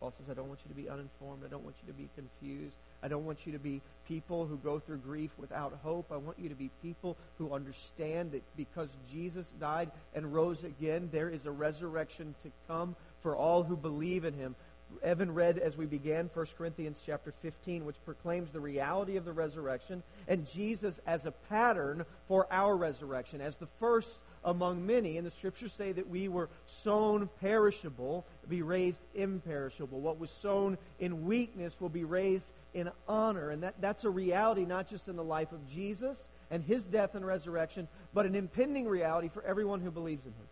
Paul 0.00 0.12
says, 0.18 0.30
I 0.30 0.34
don't 0.34 0.48
want 0.48 0.60
you 0.64 0.68
to 0.68 0.80
be 0.80 0.88
uninformed. 0.88 1.42
I 1.44 1.48
don't 1.48 1.64
want 1.64 1.76
you 1.84 1.92
to 1.92 1.98
be 1.98 2.08
confused. 2.14 2.76
I 3.02 3.08
don't 3.08 3.24
want 3.24 3.46
you 3.46 3.52
to 3.52 3.58
be 3.58 3.80
people 4.06 4.46
who 4.46 4.56
go 4.56 4.78
through 4.78 4.98
grief 4.98 5.30
without 5.38 5.78
hope. 5.82 6.10
I 6.10 6.16
want 6.16 6.38
you 6.38 6.48
to 6.48 6.54
be 6.54 6.70
people 6.82 7.16
who 7.36 7.52
understand 7.52 8.32
that 8.32 8.42
because 8.56 8.96
Jesus 9.10 9.46
died 9.60 9.90
and 10.14 10.32
rose 10.32 10.64
again, 10.64 11.08
there 11.12 11.28
is 11.28 11.46
a 11.46 11.50
resurrection 11.50 12.34
to 12.42 12.50
come 12.66 12.96
for 13.20 13.36
all 13.36 13.62
who 13.62 13.76
believe 13.76 14.24
in 14.24 14.34
him. 14.34 14.56
Evan 15.02 15.34
read 15.34 15.58
as 15.58 15.76
we 15.76 15.86
began 15.86 16.30
1 16.32 16.46
Corinthians 16.56 17.02
chapter 17.04 17.32
15, 17.42 17.84
which 17.84 18.02
proclaims 18.04 18.50
the 18.50 18.60
reality 18.60 19.16
of 19.16 19.24
the 19.24 19.32
resurrection 19.32 20.02
and 20.26 20.50
Jesus 20.50 20.98
as 21.06 21.26
a 21.26 21.30
pattern 21.30 22.04
for 22.26 22.46
our 22.50 22.74
resurrection, 22.76 23.40
as 23.40 23.54
the 23.56 23.68
first 23.78 24.20
among 24.44 24.86
many. 24.86 25.18
And 25.18 25.26
the 25.26 25.30
scriptures 25.30 25.72
say 25.72 25.92
that 25.92 26.08
we 26.08 26.28
were 26.28 26.48
sown 26.66 27.28
perishable, 27.40 28.24
be 28.48 28.62
raised 28.62 29.04
imperishable. 29.14 30.00
What 30.00 30.18
was 30.18 30.30
sown 30.30 30.78
in 30.98 31.26
weakness 31.26 31.80
will 31.80 31.90
be 31.90 32.04
raised 32.04 32.50
in 32.78 32.90
honor. 33.08 33.50
And 33.50 33.62
that, 33.62 33.74
that's 33.80 34.04
a 34.04 34.10
reality 34.10 34.64
not 34.64 34.88
just 34.88 35.08
in 35.08 35.16
the 35.16 35.24
life 35.24 35.52
of 35.52 35.70
Jesus 35.70 36.28
and 36.50 36.62
his 36.64 36.84
death 36.84 37.14
and 37.14 37.26
resurrection, 37.26 37.88
but 38.14 38.26
an 38.26 38.34
impending 38.34 38.86
reality 38.86 39.28
for 39.28 39.42
everyone 39.44 39.80
who 39.80 39.90
believes 39.90 40.24
in 40.24 40.32
him. 40.32 40.48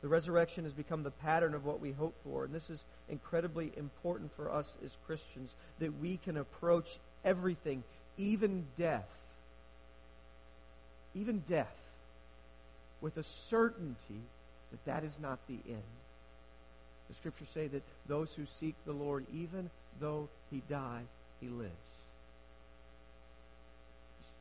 The 0.00 0.08
resurrection 0.08 0.64
has 0.64 0.72
become 0.72 1.02
the 1.02 1.10
pattern 1.10 1.54
of 1.54 1.64
what 1.64 1.80
we 1.80 1.90
hope 1.90 2.14
for. 2.22 2.44
And 2.44 2.54
this 2.54 2.70
is 2.70 2.82
incredibly 3.08 3.72
important 3.76 4.34
for 4.36 4.50
us 4.50 4.72
as 4.84 4.96
Christians 5.06 5.54
that 5.80 5.98
we 6.00 6.18
can 6.18 6.36
approach 6.36 6.88
everything, 7.24 7.82
even 8.16 8.64
death, 8.78 9.08
even 11.14 11.40
death, 11.40 11.74
with 13.00 13.16
a 13.16 13.22
certainty 13.22 14.20
that 14.70 14.84
that 14.84 15.04
is 15.04 15.18
not 15.20 15.38
the 15.48 15.58
end. 15.68 15.82
The 17.08 17.14
scriptures 17.14 17.48
say 17.48 17.68
that 17.68 17.82
those 18.06 18.34
who 18.34 18.44
seek 18.44 18.74
the 18.84 18.92
Lord, 18.92 19.24
even 19.34 19.70
though 20.00 20.28
he 20.50 20.62
dies, 20.68 21.06
he 21.40 21.48
lives. 21.48 21.72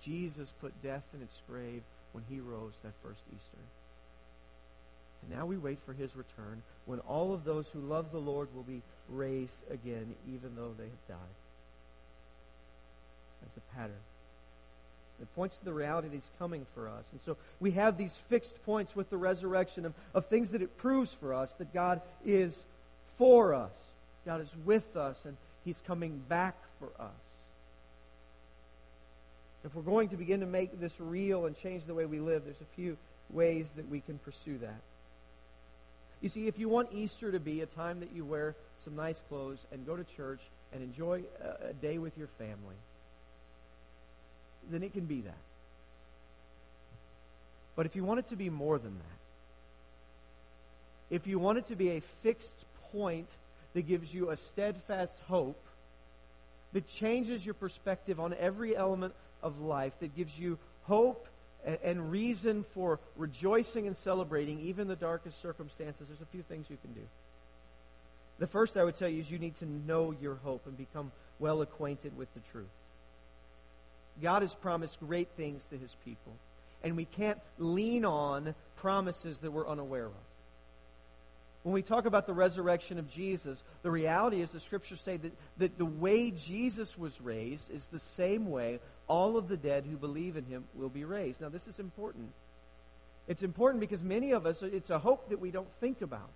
Jesus 0.01 0.53
put 0.61 0.81
death 0.83 1.03
in 1.13 1.21
its 1.21 1.41
grave 1.49 1.81
when 2.13 2.23
he 2.29 2.39
rose 2.39 2.73
that 2.83 2.93
first 3.03 3.19
Easter. 3.29 3.63
And 5.21 5.37
now 5.37 5.45
we 5.45 5.57
wait 5.57 5.79
for 5.85 5.93
his 5.93 6.15
return 6.15 6.61
when 6.85 6.99
all 6.99 7.33
of 7.33 7.43
those 7.43 7.67
who 7.69 7.79
love 7.79 8.11
the 8.11 8.19
Lord 8.19 8.47
will 8.55 8.63
be 8.63 8.81
raised 9.09 9.57
again, 9.69 10.15
even 10.27 10.55
though 10.55 10.73
they 10.77 10.85
have 10.85 11.07
died. 11.07 11.35
That's 13.41 13.53
the 13.53 13.61
pattern. 13.75 13.95
It 15.21 15.33
points 15.35 15.57
to 15.57 15.65
the 15.65 15.73
reality 15.73 16.09
that 16.09 16.13
He's 16.15 16.29
coming 16.37 16.65
for 16.75 16.87
us. 16.87 17.05
And 17.11 17.21
so 17.21 17.37
we 17.59 17.71
have 17.71 17.97
these 17.97 18.15
fixed 18.29 18.63
points 18.65 18.95
with 18.95 19.09
the 19.09 19.17
resurrection 19.17 19.85
of, 19.85 19.93
of 20.13 20.27
things 20.27 20.51
that 20.51 20.61
it 20.61 20.77
proves 20.77 21.11
for 21.13 21.33
us 21.33 21.51
that 21.53 21.73
God 21.73 22.01
is 22.25 22.65
for 23.17 23.53
us. 23.53 23.71
God 24.25 24.41
is 24.41 24.53
with 24.65 24.95
us, 24.95 25.19
and 25.25 25.35
He's 25.65 25.81
coming 25.87 26.21
back 26.29 26.55
for 26.79 26.89
us. 26.99 27.11
If 29.65 29.73
we're 29.73 29.81
going 29.81 30.09
to 30.09 30.17
begin 30.17 30.41
to 30.41 30.45
make 30.45 30.79
this 30.79 30.95
real 30.99 31.45
and 31.45 31.57
change 31.57 31.85
the 31.85 31.93
way 31.93 32.05
we 32.05 32.19
live, 32.19 32.43
there's 32.45 32.61
a 32.61 32.75
few 32.75 32.95
ways 33.31 33.71
that 33.75 33.89
we 33.89 34.01
can 34.01 34.17
pursue 34.19 34.57
that. 34.59 34.81
You 36.21 36.29
see, 36.29 36.47
if 36.47 36.57
you 36.57 36.69
want 36.69 36.89
Easter 36.93 37.31
to 37.31 37.39
be 37.39 37.61
a 37.61 37.65
time 37.65 37.99
that 37.99 38.09
you 38.13 38.23
wear 38.23 38.55
some 38.83 38.95
nice 38.95 39.21
clothes 39.29 39.59
and 39.71 39.85
go 39.85 39.95
to 39.95 40.03
church 40.03 40.39
and 40.73 40.81
enjoy 40.81 41.23
a, 41.43 41.69
a 41.69 41.73
day 41.73 41.97
with 41.97 42.17
your 42.17 42.27
family, 42.37 42.75
then 44.71 44.83
it 44.83 44.93
can 44.93 45.05
be 45.05 45.21
that. 45.21 45.33
But 47.75 47.85
if 47.85 47.95
you 47.95 48.03
want 48.03 48.19
it 48.19 48.27
to 48.27 48.35
be 48.35 48.49
more 48.49 48.79
than 48.79 48.97
that, 48.97 49.17
if 51.15 51.27
you 51.27 51.39
want 51.39 51.57
it 51.57 51.67
to 51.67 51.75
be 51.75 51.91
a 51.91 52.01
fixed 52.01 52.65
point 52.91 53.29
that 53.73 53.87
gives 53.87 54.13
you 54.13 54.31
a 54.31 54.37
steadfast 54.37 55.15
hope, 55.27 55.61
that 56.73 56.87
changes 56.87 57.45
your 57.45 57.53
perspective 57.53 58.19
on 58.19 58.33
every 58.39 58.75
element 58.75 59.13
of 59.41 59.61
life, 59.61 59.93
that 59.99 60.15
gives 60.15 60.37
you 60.37 60.57
hope 60.83 61.27
and 61.83 62.11
reason 62.11 62.63
for 62.73 62.99
rejoicing 63.15 63.87
and 63.87 63.95
celebrating 63.95 64.59
even 64.61 64.87
the 64.87 64.95
darkest 64.95 65.41
circumstances, 65.41 66.07
there's 66.07 66.21
a 66.21 66.25
few 66.25 66.41
things 66.43 66.69
you 66.69 66.77
can 66.81 66.93
do. 66.93 67.01
The 68.39 68.47
first 68.47 68.77
I 68.77 68.83
would 68.83 68.95
tell 68.95 69.09
you 69.09 69.19
is 69.19 69.31
you 69.31 69.39
need 69.39 69.55
to 69.57 69.65
know 69.65 70.15
your 70.21 70.35
hope 70.43 70.65
and 70.65 70.77
become 70.77 71.11
well 71.39 71.61
acquainted 71.61 72.15
with 72.17 72.33
the 72.33 72.39
truth. 72.51 72.65
God 74.21 74.41
has 74.41 74.55
promised 74.55 74.99
great 74.99 75.29
things 75.37 75.63
to 75.65 75.77
his 75.77 75.95
people, 76.05 76.33
and 76.83 76.95
we 76.95 77.05
can't 77.05 77.39
lean 77.57 78.05
on 78.05 78.55
promises 78.77 79.37
that 79.39 79.51
we're 79.51 79.67
unaware 79.67 80.05
of. 80.05 80.13
When 81.63 81.73
we 81.73 81.81
talk 81.81 82.05
about 82.05 82.27
the 82.27 82.33
resurrection 82.33 82.97
of 82.97 83.09
Jesus, 83.09 83.61
the 83.81 83.91
reality 83.91 84.41
is 84.41 84.49
the 84.51 84.59
scriptures 84.59 85.01
say 85.01 85.17
that, 85.17 85.33
that 85.57 85.77
the 85.77 85.85
way 85.85 86.31
Jesus 86.31 86.97
was 86.97 87.19
raised 87.19 87.69
is 87.71 87.87
the 87.87 87.99
same 87.99 88.49
way 88.49 88.79
all 89.07 89.35
of 89.35 89.49
the 89.49 89.57
dead 89.57 89.85
who 89.85 89.97
believe 89.97 90.37
in 90.37 90.45
him 90.45 90.63
will 90.75 90.89
be 90.89 91.03
raised. 91.03 91.41
Now, 91.41 91.49
this 91.49 91.67
is 91.67 91.79
important. 91.79 92.29
It's 93.27 93.43
important 93.43 93.81
because 93.81 94.01
many 94.01 94.31
of 94.31 94.45
us, 94.45 94.63
it's 94.63 94.89
a 94.89 94.99
hope 94.99 95.29
that 95.29 95.41
we 95.41 95.51
don't 95.51 95.67
think 95.81 96.01
about. 96.01 96.29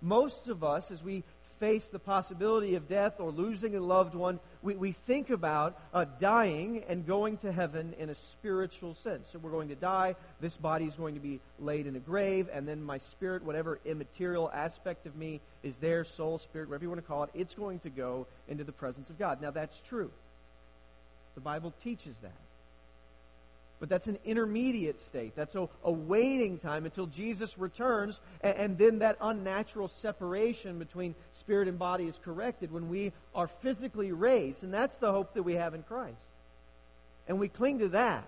Most 0.00 0.48
of 0.48 0.64
us, 0.64 0.90
as 0.90 1.00
we 1.02 1.22
face 1.62 1.86
the 1.86 1.98
possibility 2.00 2.74
of 2.74 2.88
death 2.88 3.20
or 3.20 3.30
losing 3.30 3.76
a 3.76 3.80
loved 3.80 4.16
one, 4.16 4.40
we, 4.62 4.74
we 4.74 4.90
think 4.90 5.30
about 5.30 5.78
uh, 5.94 6.04
dying 6.18 6.82
and 6.88 7.06
going 7.06 7.36
to 7.36 7.52
heaven 7.52 7.94
in 8.00 8.10
a 8.10 8.16
spiritual 8.16 8.96
sense. 8.96 9.28
So 9.30 9.38
we're 9.38 9.52
going 9.52 9.68
to 9.68 9.76
die, 9.76 10.16
this 10.40 10.56
body 10.56 10.86
is 10.86 10.96
going 10.96 11.14
to 11.14 11.20
be 11.20 11.38
laid 11.60 11.86
in 11.86 11.94
a 11.94 12.00
grave, 12.00 12.48
and 12.52 12.66
then 12.66 12.82
my 12.82 12.98
spirit, 12.98 13.44
whatever 13.44 13.78
immaterial 13.84 14.50
aspect 14.52 15.06
of 15.06 15.14
me 15.14 15.40
is 15.62 15.76
there, 15.76 16.02
soul, 16.02 16.38
spirit, 16.38 16.68
whatever 16.68 16.82
you 16.82 16.90
want 16.90 17.00
to 17.00 17.06
call 17.06 17.22
it, 17.22 17.30
it's 17.32 17.54
going 17.54 17.78
to 17.78 17.90
go 17.90 18.26
into 18.48 18.64
the 18.64 18.72
presence 18.72 19.08
of 19.08 19.16
God. 19.16 19.40
Now 19.40 19.52
that's 19.52 19.80
true. 19.82 20.10
The 21.36 21.42
Bible 21.42 21.72
teaches 21.84 22.16
that. 22.22 22.32
But 23.82 23.88
that's 23.88 24.06
an 24.06 24.20
intermediate 24.24 25.00
state. 25.00 25.34
That's 25.34 25.56
a, 25.56 25.68
a 25.82 25.90
waiting 25.90 26.56
time 26.56 26.84
until 26.84 27.06
Jesus 27.06 27.58
returns, 27.58 28.20
and, 28.40 28.56
and 28.56 28.78
then 28.78 29.00
that 29.00 29.16
unnatural 29.20 29.88
separation 29.88 30.78
between 30.78 31.16
spirit 31.32 31.66
and 31.66 31.80
body 31.80 32.06
is 32.06 32.16
corrected 32.24 32.70
when 32.70 32.88
we 32.88 33.12
are 33.34 33.48
physically 33.48 34.12
raised. 34.12 34.62
And 34.62 34.72
that's 34.72 34.94
the 34.98 35.10
hope 35.10 35.34
that 35.34 35.42
we 35.42 35.54
have 35.54 35.74
in 35.74 35.82
Christ. 35.82 36.28
And 37.26 37.40
we 37.40 37.48
cling 37.48 37.80
to 37.80 37.88
that. 37.88 38.22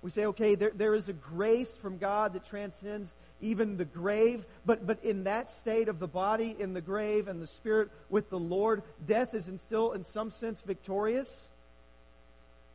We 0.00 0.10
say, 0.10 0.26
okay, 0.26 0.54
there, 0.54 0.70
there 0.72 0.94
is 0.94 1.08
a 1.08 1.12
grace 1.12 1.76
from 1.76 1.98
God 1.98 2.34
that 2.34 2.44
transcends 2.44 3.12
even 3.40 3.76
the 3.76 3.84
grave, 3.84 4.46
but, 4.64 4.86
but 4.86 5.02
in 5.02 5.24
that 5.24 5.48
state 5.50 5.88
of 5.88 5.98
the 5.98 6.06
body 6.06 6.54
in 6.56 6.72
the 6.72 6.80
grave 6.80 7.26
and 7.26 7.42
the 7.42 7.48
spirit 7.48 7.90
with 8.10 8.30
the 8.30 8.38
Lord, 8.38 8.84
death 9.08 9.34
is 9.34 9.50
still, 9.58 9.90
in 9.90 10.04
some 10.04 10.30
sense, 10.30 10.60
victorious 10.60 11.48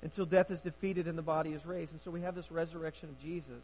until 0.02 0.26
death 0.26 0.52
is 0.52 0.62
defeated 0.62 1.08
and 1.08 1.18
the 1.18 1.24
body 1.24 1.52
is 1.52 1.66
raised. 1.66 1.92
And 1.92 2.02
so 2.02 2.12
we 2.12 2.22
have 2.22 2.36
this 2.36 2.52
resurrection 2.52 3.10
of 3.10 3.22
Jesus 3.22 3.64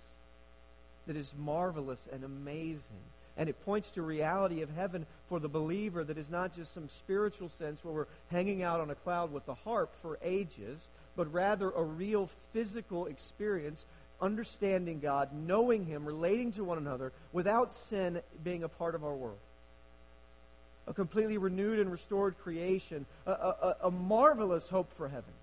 that 1.08 1.16
is 1.16 1.34
marvelous 1.38 2.08
and 2.12 2.24
amazing. 2.24 3.04
And 3.38 3.50
it 3.50 3.66
points 3.66 3.92
to 3.92 4.02
reality 4.02 4.62
of 4.62 4.70
heaven 4.70 5.06
for 5.28 5.40
the 5.40 5.50
believer 5.50 6.04
that 6.04 6.18
is 6.18 6.30
not 6.30 6.56
just 6.56 6.74
some 6.74 6.90
spiritual 6.90 7.50
sense 7.50 7.84
where 7.84 7.94
we're 7.94 8.06
hanging 8.32 8.64
out 8.64 8.80
on 8.80 8.90
a 8.90 8.96
cloud 8.96 9.32
with 9.32 9.46
the 9.46 9.54
harp 9.54 9.92
for 10.02 10.18
ages, 10.24 10.80
but 11.16 11.32
rather 11.34 11.70
a 11.72 11.84
real 11.84 12.30
physical 12.54 13.08
experience, 13.08 13.86
understanding 14.22 15.00
God, 15.00 15.30
knowing 15.34 15.86
Him, 15.86 16.06
relating 16.06 16.54
to 16.54 16.64
one 16.64 16.78
another 16.78 17.12
without 17.34 17.74
sin 17.74 18.22
being 18.44 18.64
a 18.64 18.70
part 18.70 18.96
of 18.96 19.04
our 19.04 19.14
world. 19.14 19.38
A 20.88 20.94
completely 20.94 21.38
renewed 21.38 21.80
and 21.80 21.92
restored 21.92 22.38
creation, 22.40 23.06
a, 23.26 23.32
a, 23.32 23.76
a 23.84 23.92
marvelous 23.92 24.68
hope 24.70 24.92
for 24.94 25.08
heaven 25.08 25.34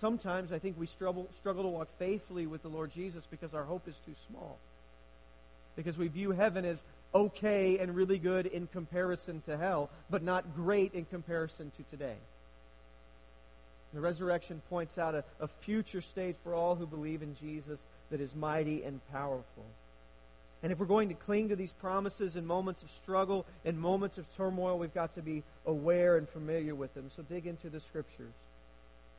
sometimes 0.00 0.52
I 0.52 0.58
think 0.58 0.78
we 0.78 0.86
struggle, 0.86 1.28
struggle 1.36 1.64
to 1.64 1.68
walk 1.68 1.88
faithfully 1.98 2.46
with 2.46 2.62
the 2.62 2.68
Lord 2.68 2.90
Jesus 2.92 3.26
because 3.30 3.54
our 3.54 3.64
hope 3.64 3.88
is 3.88 3.96
too 4.06 4.14
small. 4.28 4.58
Because 5.76 5.98
we 5.98 6.08
view 6.08 6.30
heaven 6.30 6.64
as 6.64 6.82
okay 7.14 7.78
and 7.78 7.94
really 7.94 8.18
good 8.18 8.46
in 8.46 8.66
comparison 8.66 9.40
to 9.42 9.56
hell, 9.56 9.90
but 10.10 10.22
not 10.22 10.54
great 10.54 10.94
in 10.94 11.04
comparison 11.04 11.70
to 11.76 11.82
today. 11.90 12.16
The 13.92 14.00
resurrection 14.00 14.60
points 14.68 14.98
out 14.98 15.14
a, 15.14 15.24
a 15.40 15.46
future 15.46 16.00
state 16.00 16.36
for 16.42 16.54
all 16.54 16.74
who 16.74 16.86
believe 16.86 17.22
in 17.22 17.36
Jesus 17.36 17.80
that 18.10 18.20
is 18.20 18.34
mighty 18.34 18.82
and 18.82 19.00
powerful. 19.12 19.64
And 20.64 20.72
if 20.72 20.78
we're 20.78 20.86
going 20.86 21.10
to 21.10 21.14
cling 21.14 21.50
to 21.50 21.56
these 21.56 21.72
promises 21.74 22.36
in 22.36 22.46
moments 22.46 22.82
of 22.82 22.90
struggle, 22.90 23.44
in 23.64 23.78
moments 23.78 24.18
of 24.18 24.24
turmoil, 24.36 24.78
we've 24.78 24.94
got 24.94 25.14
to 25.14 25.22
be 25.22 25.42
aware 25.66 26.16
and 26.16 26.28
familiar 26.28 26.74
with 26.74 26.94
them. 26.94 27.10
So 27.14 27.22
dig 27.22 27.46
into 27.46 27.68
the 27.68 27.80
scriptures. 27.80 28.32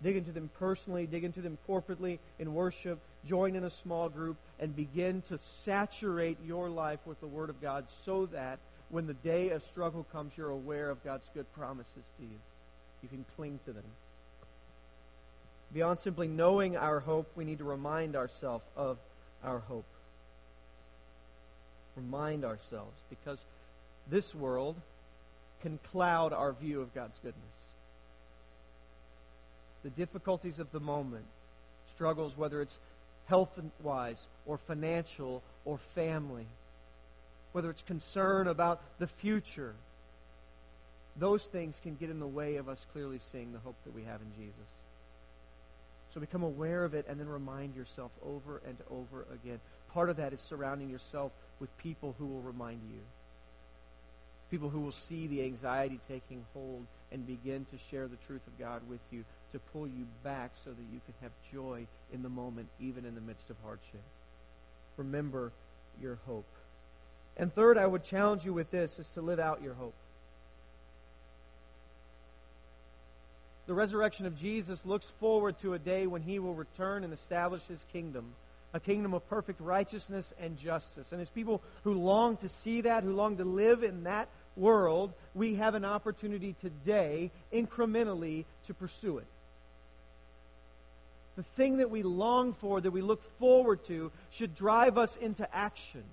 Dig 0.03 0.17
into 0.17 0.31
them 0.31 0.49
personally, 0.59 1.05
dig 1.05 1.23
into 1.23 1.41
them 1.41 1.57
corporately 1.67 2.19
in 2.37 2.53
worship, 2.53 2.99
join 3.25 3.55
in 3.55 3.63
a 3.63 3.69
small 3.69 4.09
group, 4.09 4.37
and 4.59 4.75
begin 4.75 5.21
to 5.23 5.37
saturate 5.37 6.37
your 6.45 6.69
life 6.69 6.99
with 7.05 7.19
the 7.21 7.27
Word 7.27 7.49
of 7.49 7.61
God 7.61 7.89
so 7.89 8.25
that 8.27 8.59
when 8.89 9.07
the 9.07 9.13
day 9.13 9.49
of 9.49 9.63
struggle 9.63 10.05
comes, 10.11 10.37
you're 10.37 10.49
aware 10.49 10.89
of 10.89 11.03
God's 11.03 11.25
good 11.33 11.51
promises 11.53 12.03
to 12.17 12.23
you. 12.23 12.39
You 13.01 13.09
can 13.09 13.25
cling 13.35 13.59
to 13.65 13.73
them. 13.73 13.83
Beyond 15.73 15.99
simply 15.99 16.27
knowing 16.27 16.77
our 16.77 16.99
hope, 16.99 17.29
we 17.35 17.45
need 17.45 17.57
to 17.57 17.63
remind 17.63 18.15
ourselves 18.15 18.63
of 18.75 18.97
our 19.43 19.59
hope. 19.59 19.85
Remind 21.95 22.45
ourselves 22.45 22.97
because 23.09 23.39
this 24.09 24.35
world 24.35 24.75
can 25.61 25.79
cloud 25.91 26.33
our 26.33 26.53
view 26.53 26.81
of 26.81 26.93
God's 26.93 27.17
goodness 27.17 27.64
the 29.85 29.91
difficulties 29.91 30.57
of 30.57 30.71
the 30.71 30.79
moment, 30.79 31.25
struggles, 31.93 32.35
whether 32.35 32.59
it's 32.59 32.75
health 33.27 33.59
wise 33.83 34.25
or 34.47 34.57
financial 34.57 35.43
or 35.63 35.77
family, 35.93 36.47
whether 37.51 37.69
it's 37.69 37.83
concern 37.83 38.47
about 38.47 38.81
the 38.97 39.05
future, 39.05 39.75
those 41.17 41.45
things 41.45 41.79
can 41.83 41.93
get 41.95 42.09
in 42.09 42.19
the 42.19 42.27
way 42.27 42.55
of 42.55 42.67
us 42.67 42.83
clearly 42.93 43.19
seeing 43.31 43.53
the 43.53 43.59
hope 43.59 43.75
that 43.85 43.93
we 43.93 44.01
have 44.01 44.19
in 44.21 44.43
Jesus. 44.43 44.67
So 46.15 46.19
become 46.19 46.41
aware 46.41 46.83
of 46.83 46.95
it 46.95 47.05
and 47.07 47.19
then 47.19 47.29
remind 47.29 47.75
yourself 47.75 48.09
over 48.25 48.63
and 48.67 48.77
over 48.89 49.27
again. 49.31 49.59
Part 49.93 50.09
of 50.09 50.17
that 50.17 50.33
is 50.33 50.41
surrounding 50.41 50.89
yourself 50.89 51.31
with 51.59 51.69
people 51.77 52.15
who 52.17 52.25
will 52.25 52.41
remind 52.41 52.81
you. 52.91 53.01
People 54.49 54.69
who 54.69 54.79
will 54.79 54.91
see 54.91 55.27
the 55.27 55.43
anxiety 55.43 55.99
taking 56.07 56.43
hold 56.53 56.87
and 57.11 57.27
begin 57.27 57.65
to 57.65 57.77
share 57.91 58.07
the 58.07 58.17
truth 58.27 58.41
of 58.47 58.57
God 58.57 58.81
with 58.89 59.01
you 59.11 59.23
to 59.55 59.59
pull 59.71 59.87
you 59.87 60.05
back 60.21 60.51
so 60.65 60.69
that 60.69 60.85
you 60.93 60.99
can 61.05 61.13
have 61.21 61.31
joy 61.53 61.87
in 62.13 62.21
the 62.21 62.29
moment, 62.29 62.67
even 62.81 63.05
in 63.05 63.15
the 63.15 63.21
midst 63.21 63.49
of 63.49 63.55
hardship. 63.63 64.01
Remember 64.97 65.53
your 66.01 66.17
hope. 66.27 66.45
And 67.37 67.53
third, 67.53 67.77
I 67.77 67.85
would 67.85 68.03
challenge 68.03 68.43
you 68.43 68.53
with 68.53 68.69
this 68.69 68.99
is 68.99 69.07
to 69.09 69.21
live 69.21 69.39
out 69.39 69.63
your 69.63 69.73
hope. 69.73 69.93
The 73.67 73.73
resurrection 73.73 74.25
of 74.25 74.37
Jesus 74.37 74.85
looks 74.85 75.07
forward 75.21 75.57
to 75.59 75.73
a 75.73 75.79
day 75.79 76.05
when 76.05 76.21
he 76.21 76.39
will 76.39 76.53
return 76.53 77.05
and 77.05 77.13
establish 77.13 77.63
his 77.63 77.85
kingdom, 77.93 78.25
a 78.73 78.79
kingdom 78.81 79.13
of 79.13 79.27
perfect 79.29 79.61
righteousness 79.61 80.33
and 80.37 80.57
justice. 80.57 81.13
And 81.13 81.21
as 81.21 81.29
people 81.29 81.61
who 81.85 81.93
long 81.93 82.35
to 82.37 82.49
see 82.49 82.81
that, 82.81 83.03
who 83.03 83.13
long 83.13 83.37
to 83.37 83.45
live 83.45 83.83
in 83.83 84.03
that 84.03 84.27
world, 84.57 85.13
we 85.33 85.55
have 85.55 85.75
an 85.75 85.85
opportunity 85.85 86.55
today, 86.59 87.31
incrementally, 87.53 88.43
to 88.65 88.73
pursue 88.73 89.19
it. 89.19 89.27
The 91.35 91.43
thing 91.43 91.77
that 91.77 91.89
we 91.89 92.03
long 92.03 92.53
for, 92.53 92.79
that 92.79 92.91
we 92.91 93.01
look 93.01 93.21
forward 93.39 93.83
to, 93.85 94.11
should 94.31 94.55
drive 94.55 94.97
us 94.97 95.17
into 95.17 95.53
action. 95.53 96.03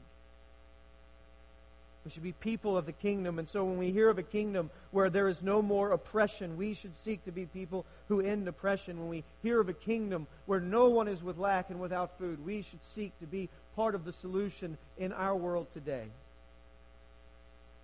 We 2.05 2.11
should 2.11 2.25
be 2.25 2.33
people 2.33 2.77
of 2.77 2.87
the 2.87 2.93
kingdom. 2.93 3.39
And 3.39 3.49
so 3.49 3.65
when 3.65 3.79
we 3.79 3.93
hear 3.93 4.09
of 4.09 4.19
a 4.19 4.25
kingdom 4.25 4.71
where 4.91 5.09
there 5.09 5.29
is 5.29 5.41
no 5.41 5.63
more 5.63 5.93
oppression, 5.93 6.57
we 6.57 6.75
should 6.75 6.97
seek 6.97 7.25
to 7.27 7.31
be 7.31 7.47
people 7.47 7.87
who 8.09 8.21
end 8.21 8.49
oppression. 8.49 8.99
When 8.99 9.09
we 9.09 9.23
hear 9.43 9.61
of 9.61 9.69
a 9.69 9.73
kingdom 9.73 10.27
where 10.47 10.59
no 10.59 10.89
one 10.89 11.07
is 11.07 11.23
with 11.23 11.39
lack 11.39 11.71
and 11.71 11.81
without 11.81 12.19
food, 12.19 12.45
we 12.45 12.63
should 12.63 12.85
seek 12.95 13.17
to 13.21 13.27
be 13.27 13.49
part 13.77 13.95
of 13.95 14.05
the 14.05 14.13
solution 14.13 14.77
in 14.99 15.13
our 15.13 15.37
world 15.37 15.69
today. 15.73 16.07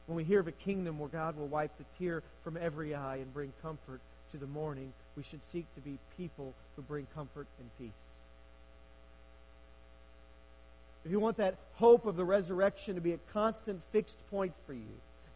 When 0.07 0.17
we 0.17 0.25
hear 0.25 0.41
of 0.41 0.49
a 0.49 0.53
kingdom 0.53 0.99
where 0.99 1.09
God 1.09 1.37
will 1.37 1.47
wipe 1.47 1.77
the 1.79 1.85
tear 1.99 2.23
from 2.43 2.57
every 2.57 2.95
eye 2.95 3.17
and 3.17 3.33
bring 3.33 3.53
comfort 3.63 4.01
to 4.33 4.39
the 4.39 4.47
mourning, 4.47 4.93
we 5.19 5.25
should 5.25 5.45
seek 5.45 5.67
to 5.75 5.81
be 5.81 5.99
people 6.17 6.55
who 6.77 6.83
bring 6.83 7.05
comfort 7.13 7.49
and 7.59 7.69
peace. 7.77 7.91
If 11.05 11.11
you 11.11 11.19
want 11.19 11.39
that 11.39 11.57
hope 11.75 12.07
of 12.07 12.17
the 12.17 12.25
resurrection 12.25 12.95
to 12.95 13.01
be 13.01 13.15
a 13.15 13.19
constant 13.33 13.83
fixed 13.91 14.17
point 14.31 14.53
for 14.65 14.75
you, 14.75 14.87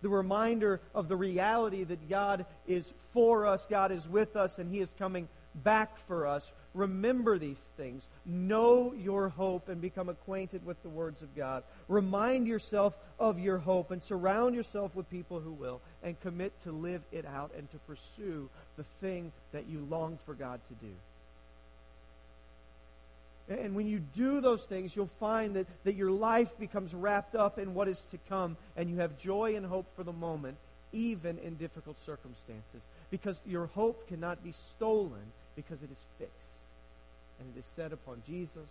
the 0.01 0.09
reminder 0.09 0.81
of 0.95 1.09
the 1.09 1.16
reality 1.16 1.83
that 1.83 2.09
God 2.09 2.47
is 2.68 2.92
for 3.12 3.45
us, 3.45 3.66
God 3.68 3.90
is 3.90 4.09
with 4.09 4.37
us, 4.37 4.59
and 4.59 4.73
He 4.73 4.81
is 4.81 4.95
coming 5.01 5.29
back 5.55 5.99
for 6.07 6.27
us. 6.27 6.51
Remember 6.75 7.38
these 7.38 7.61
things. 7.77 8.09
Know 8.25 8.95
your 8.95 9.29
hope 9.29 9.69
and 9.69 9.81
become 9.81 10.09
acquainted 10.09 10.65
with 10.65 10.83
the 10.83 10.88
words 10.88 11.21
of 11.23 11.35
God. 11.37 11.65
Remind 11.88 12.47
yourself 12.47 12.97
of 13.19 13.38
your 13.38 13.59
hope 13.59 13.91
and 13.91 14.03
surround 14.03 14.55
yourself 14.55 14.95
with 14.95 15.11
people 15.11 15.41
who 15.41 15.53
will 15.53 15.81
and 16.03 16.21
commit 16.21 16.53
to 16.65 16.73
live 16.73 17.03
it 17.12 17.27
out 17.27 17.53
and 17.57 17.71
to 17.73 17.79
pursue 17.79 18.49
the 18.77 18.85
thing 19.01 19.33
that 19.53 19.67
you 19.69 19.87
long 19.91 20.19
for 20.25 20.35
God 20.35 20.61
to 20.69 20.87
do. 20.87 20.93
And 23.49 23.75
when 23.75 23.87
you 23.87 24.01
do 24.15 24.41
those 24.41 24.65
things, 24.65 24.95
you'll 24.95 25.11
find 25.21 25.57
that, 25.57 25.67
that 25.85 25.95
your 25.95 26.11
life 26.11 26.57
becomes 26.59 26.95
wrapped 26.95 27.35
up 27.35 27.59
in 27.59 27.75
what 27.75 27.88
is 27.88 28.01
to 28.12 28.19
come, 28.29 28.57
and 28.77 28.88
you 28.88 28.97
have 28.99 29.19
joy 29.19 29.57
and 29.57 29.67
hope 29.67 29.87
for 29.97 30.05
the 30.05 30.12
moment, 30.12 30.57
even 30.93 31.38
in 31.38 31.57
difficult 31.57 32.01
circumstances. 32.07 32.83
Because 33.11 33.41
your 33.45 33.67
hope 33.67 34.09
cannot 34.09 34.43
be 34.43 34.53
stolen 34.53 35.21
because 35.57 35.83
it 35.83 35.91
is 35.91 36.05
fixed. 36.19 36.49
And 37.41 37.49
it 37.55 37.59
is 37.59 37.67
set 37.67 37.93
upon 37.93 38.23
Jesus 38.27 38.69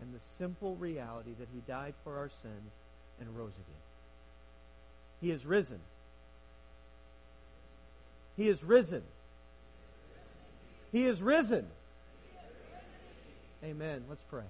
and 0.00 0.14
the 0.14 0.20
simple 0.38 0.76
reality 0.76 1.30
that 1.38 1.48
he 1.54 1.60
died 1.66 1.94
for 2.04 2.18
our 2.18 2.28
sins 2.42 2.72
and 3.20 3.36
rose 3.36 3.52
again. 3.52 3.82
He 5.20 5.30
is 5.30 5.46
risen. 5.46 5.80
He 8.36 8.48
is 8.48 8.62
risen. 8.62 9.02
He 10.92 11.04
is 11.04 11.22
risen. 11.22 11.66
Amen. 13.64 14.04
Let's 14.08 14.22
pray. 14.30 14.44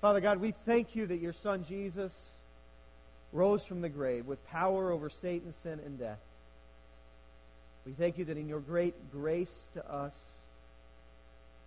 Father 0.00 0.20
God, 0.20 0.40
we 0.40 0.54
thank 0.64 0.94
you 0.94 1.06
that 1.06 1.16
your 1.16 1.32
Son 1.32 1.64
Jesus 1.64 2.14
rose 3.32 3.64
from 3.64 3.80
the 3.80 3.88
grave 3.88 4.26
with 4.26 4.44
power 4.48 4.92
over 4.92 5.10
Satan, 5.10 5.52
sin, 5.62 5.80
and 5.84 5.98
death. 5.98 6.20
We 7.86 7.92
thank 7.92 8.18
you 8.18 8.24
that 8.26 8.36
in 8.36 8.48
your 8.48 8.60
great 8.60 9.12
grace 9.12 9.54
to 9.74 9.90
us, 9.90 10.14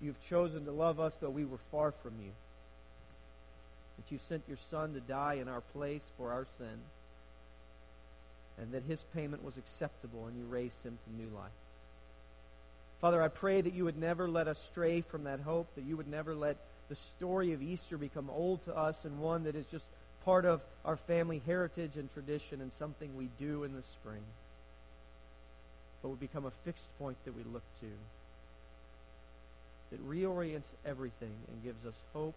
you've 0.01 0.21
chosen 0.27 0.65
to 0.65 0.71
love 0.71 0.99
us 0.99 1.13
though 1.21 1.29
we 1.29 1.45
were 1.45 1.59
far 1.71 1.91
from 1.91 2.13
you. 2.21 2.31
That 3.97 4.11
you 4.11 4.19
sent 4.27 4.43
your 4.47 4.57
Son 4.69 4.93
to 4.93 4.99
die 4.99 5.35
in 5.35 5.47
our 5.47 5.61
place 5.61 6.05
for 6.17 6.31
our 6.31 6.45
sin. 6.57 6.79
And 8.61 8.73
that 8.73 8.83
his 8.83 9.01
payment 9.13 9.43
was 9.43 9.55
acceptable 9.57 10.27
and 10.27 10.37
you 10.37 10.45
raised 10.45 10.83
him 10.83 10.97
to 11.05 11.21
new 11.21 11.29
life. 11.33 11.51
Father, 12.99 13.21
I 13.21 13.29
pray 13.29 13.61
that 13.61 13.73
you 13.73 13.85
would 13.85 13.97
never 13.97 14.27
let 14.27 14.49
us 14.49 14.59
stray 14.59 15.01
from 15.01 15.23
that 15.23 15.39
hope, 15.39 15.73
that 15.75 15.85
you 15.85 15.95
would 15.95 16.09
never 16.09 16.35
let 16.35 16.57
the 16.89 16.95
story 16.95 17.53
of 17.53 17.61
Easter 17.61 17.97
become 17.97 18.29
old 18.29 18.63
to 18.65 18.75
us 18.75 19.05
and 19.05 19.19
one 19.19 19.45
that 19.45 19.55
is 19.55 19.65
just 19.67 19.85
part 20.25 20.43
of 20.43 20.61
our 20.83 20.97
family 20.97 21.41
heritage 21.45 21.95
and 21.95 22.11
tradition 22.11 22.59
and 22.59 22.73
something 22.73 23.15
we 23.15 23.29
do 23.39 23.63
in 23.63 23.73
the 23.73 23.83
spring, 23.83 24.21
but 26.01 26.09
would 26.09 26.19
become 26.19 26.45
a 26.45 26.51
fixed 26.63 26.87
point 26.97 27.17
that 27.25 27.35
we 27.35 27.43
look 27.51 27.63
to, 27.81 27.87
that 29.91 30.07
reorients 30.07 30.67
everything 30.85 31.33
and 31.47 31.63
gives 31.63 31.85
us 31.85 31.95
hope 32.13 32.35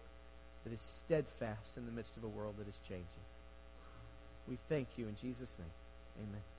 that 0.63 0.73
is 0.73 0.81
steadfast 0.81 1.77
in 1.77 1.85
the 1.85 1.91
midst 1.91 2.15
of 2.17 2.23
a 2.23 2.27
world 2.27 2.55
that 2.57 2.67
is 2.67 2.77
changing. 2.87 3.05
We 4.47 4.57
thank 4.69 4.87
you 4.97 5.07
in 5.07 5.15
Jesus' 5.21 5.53
name. 5.59 6.27
Amen. 6.27 6.52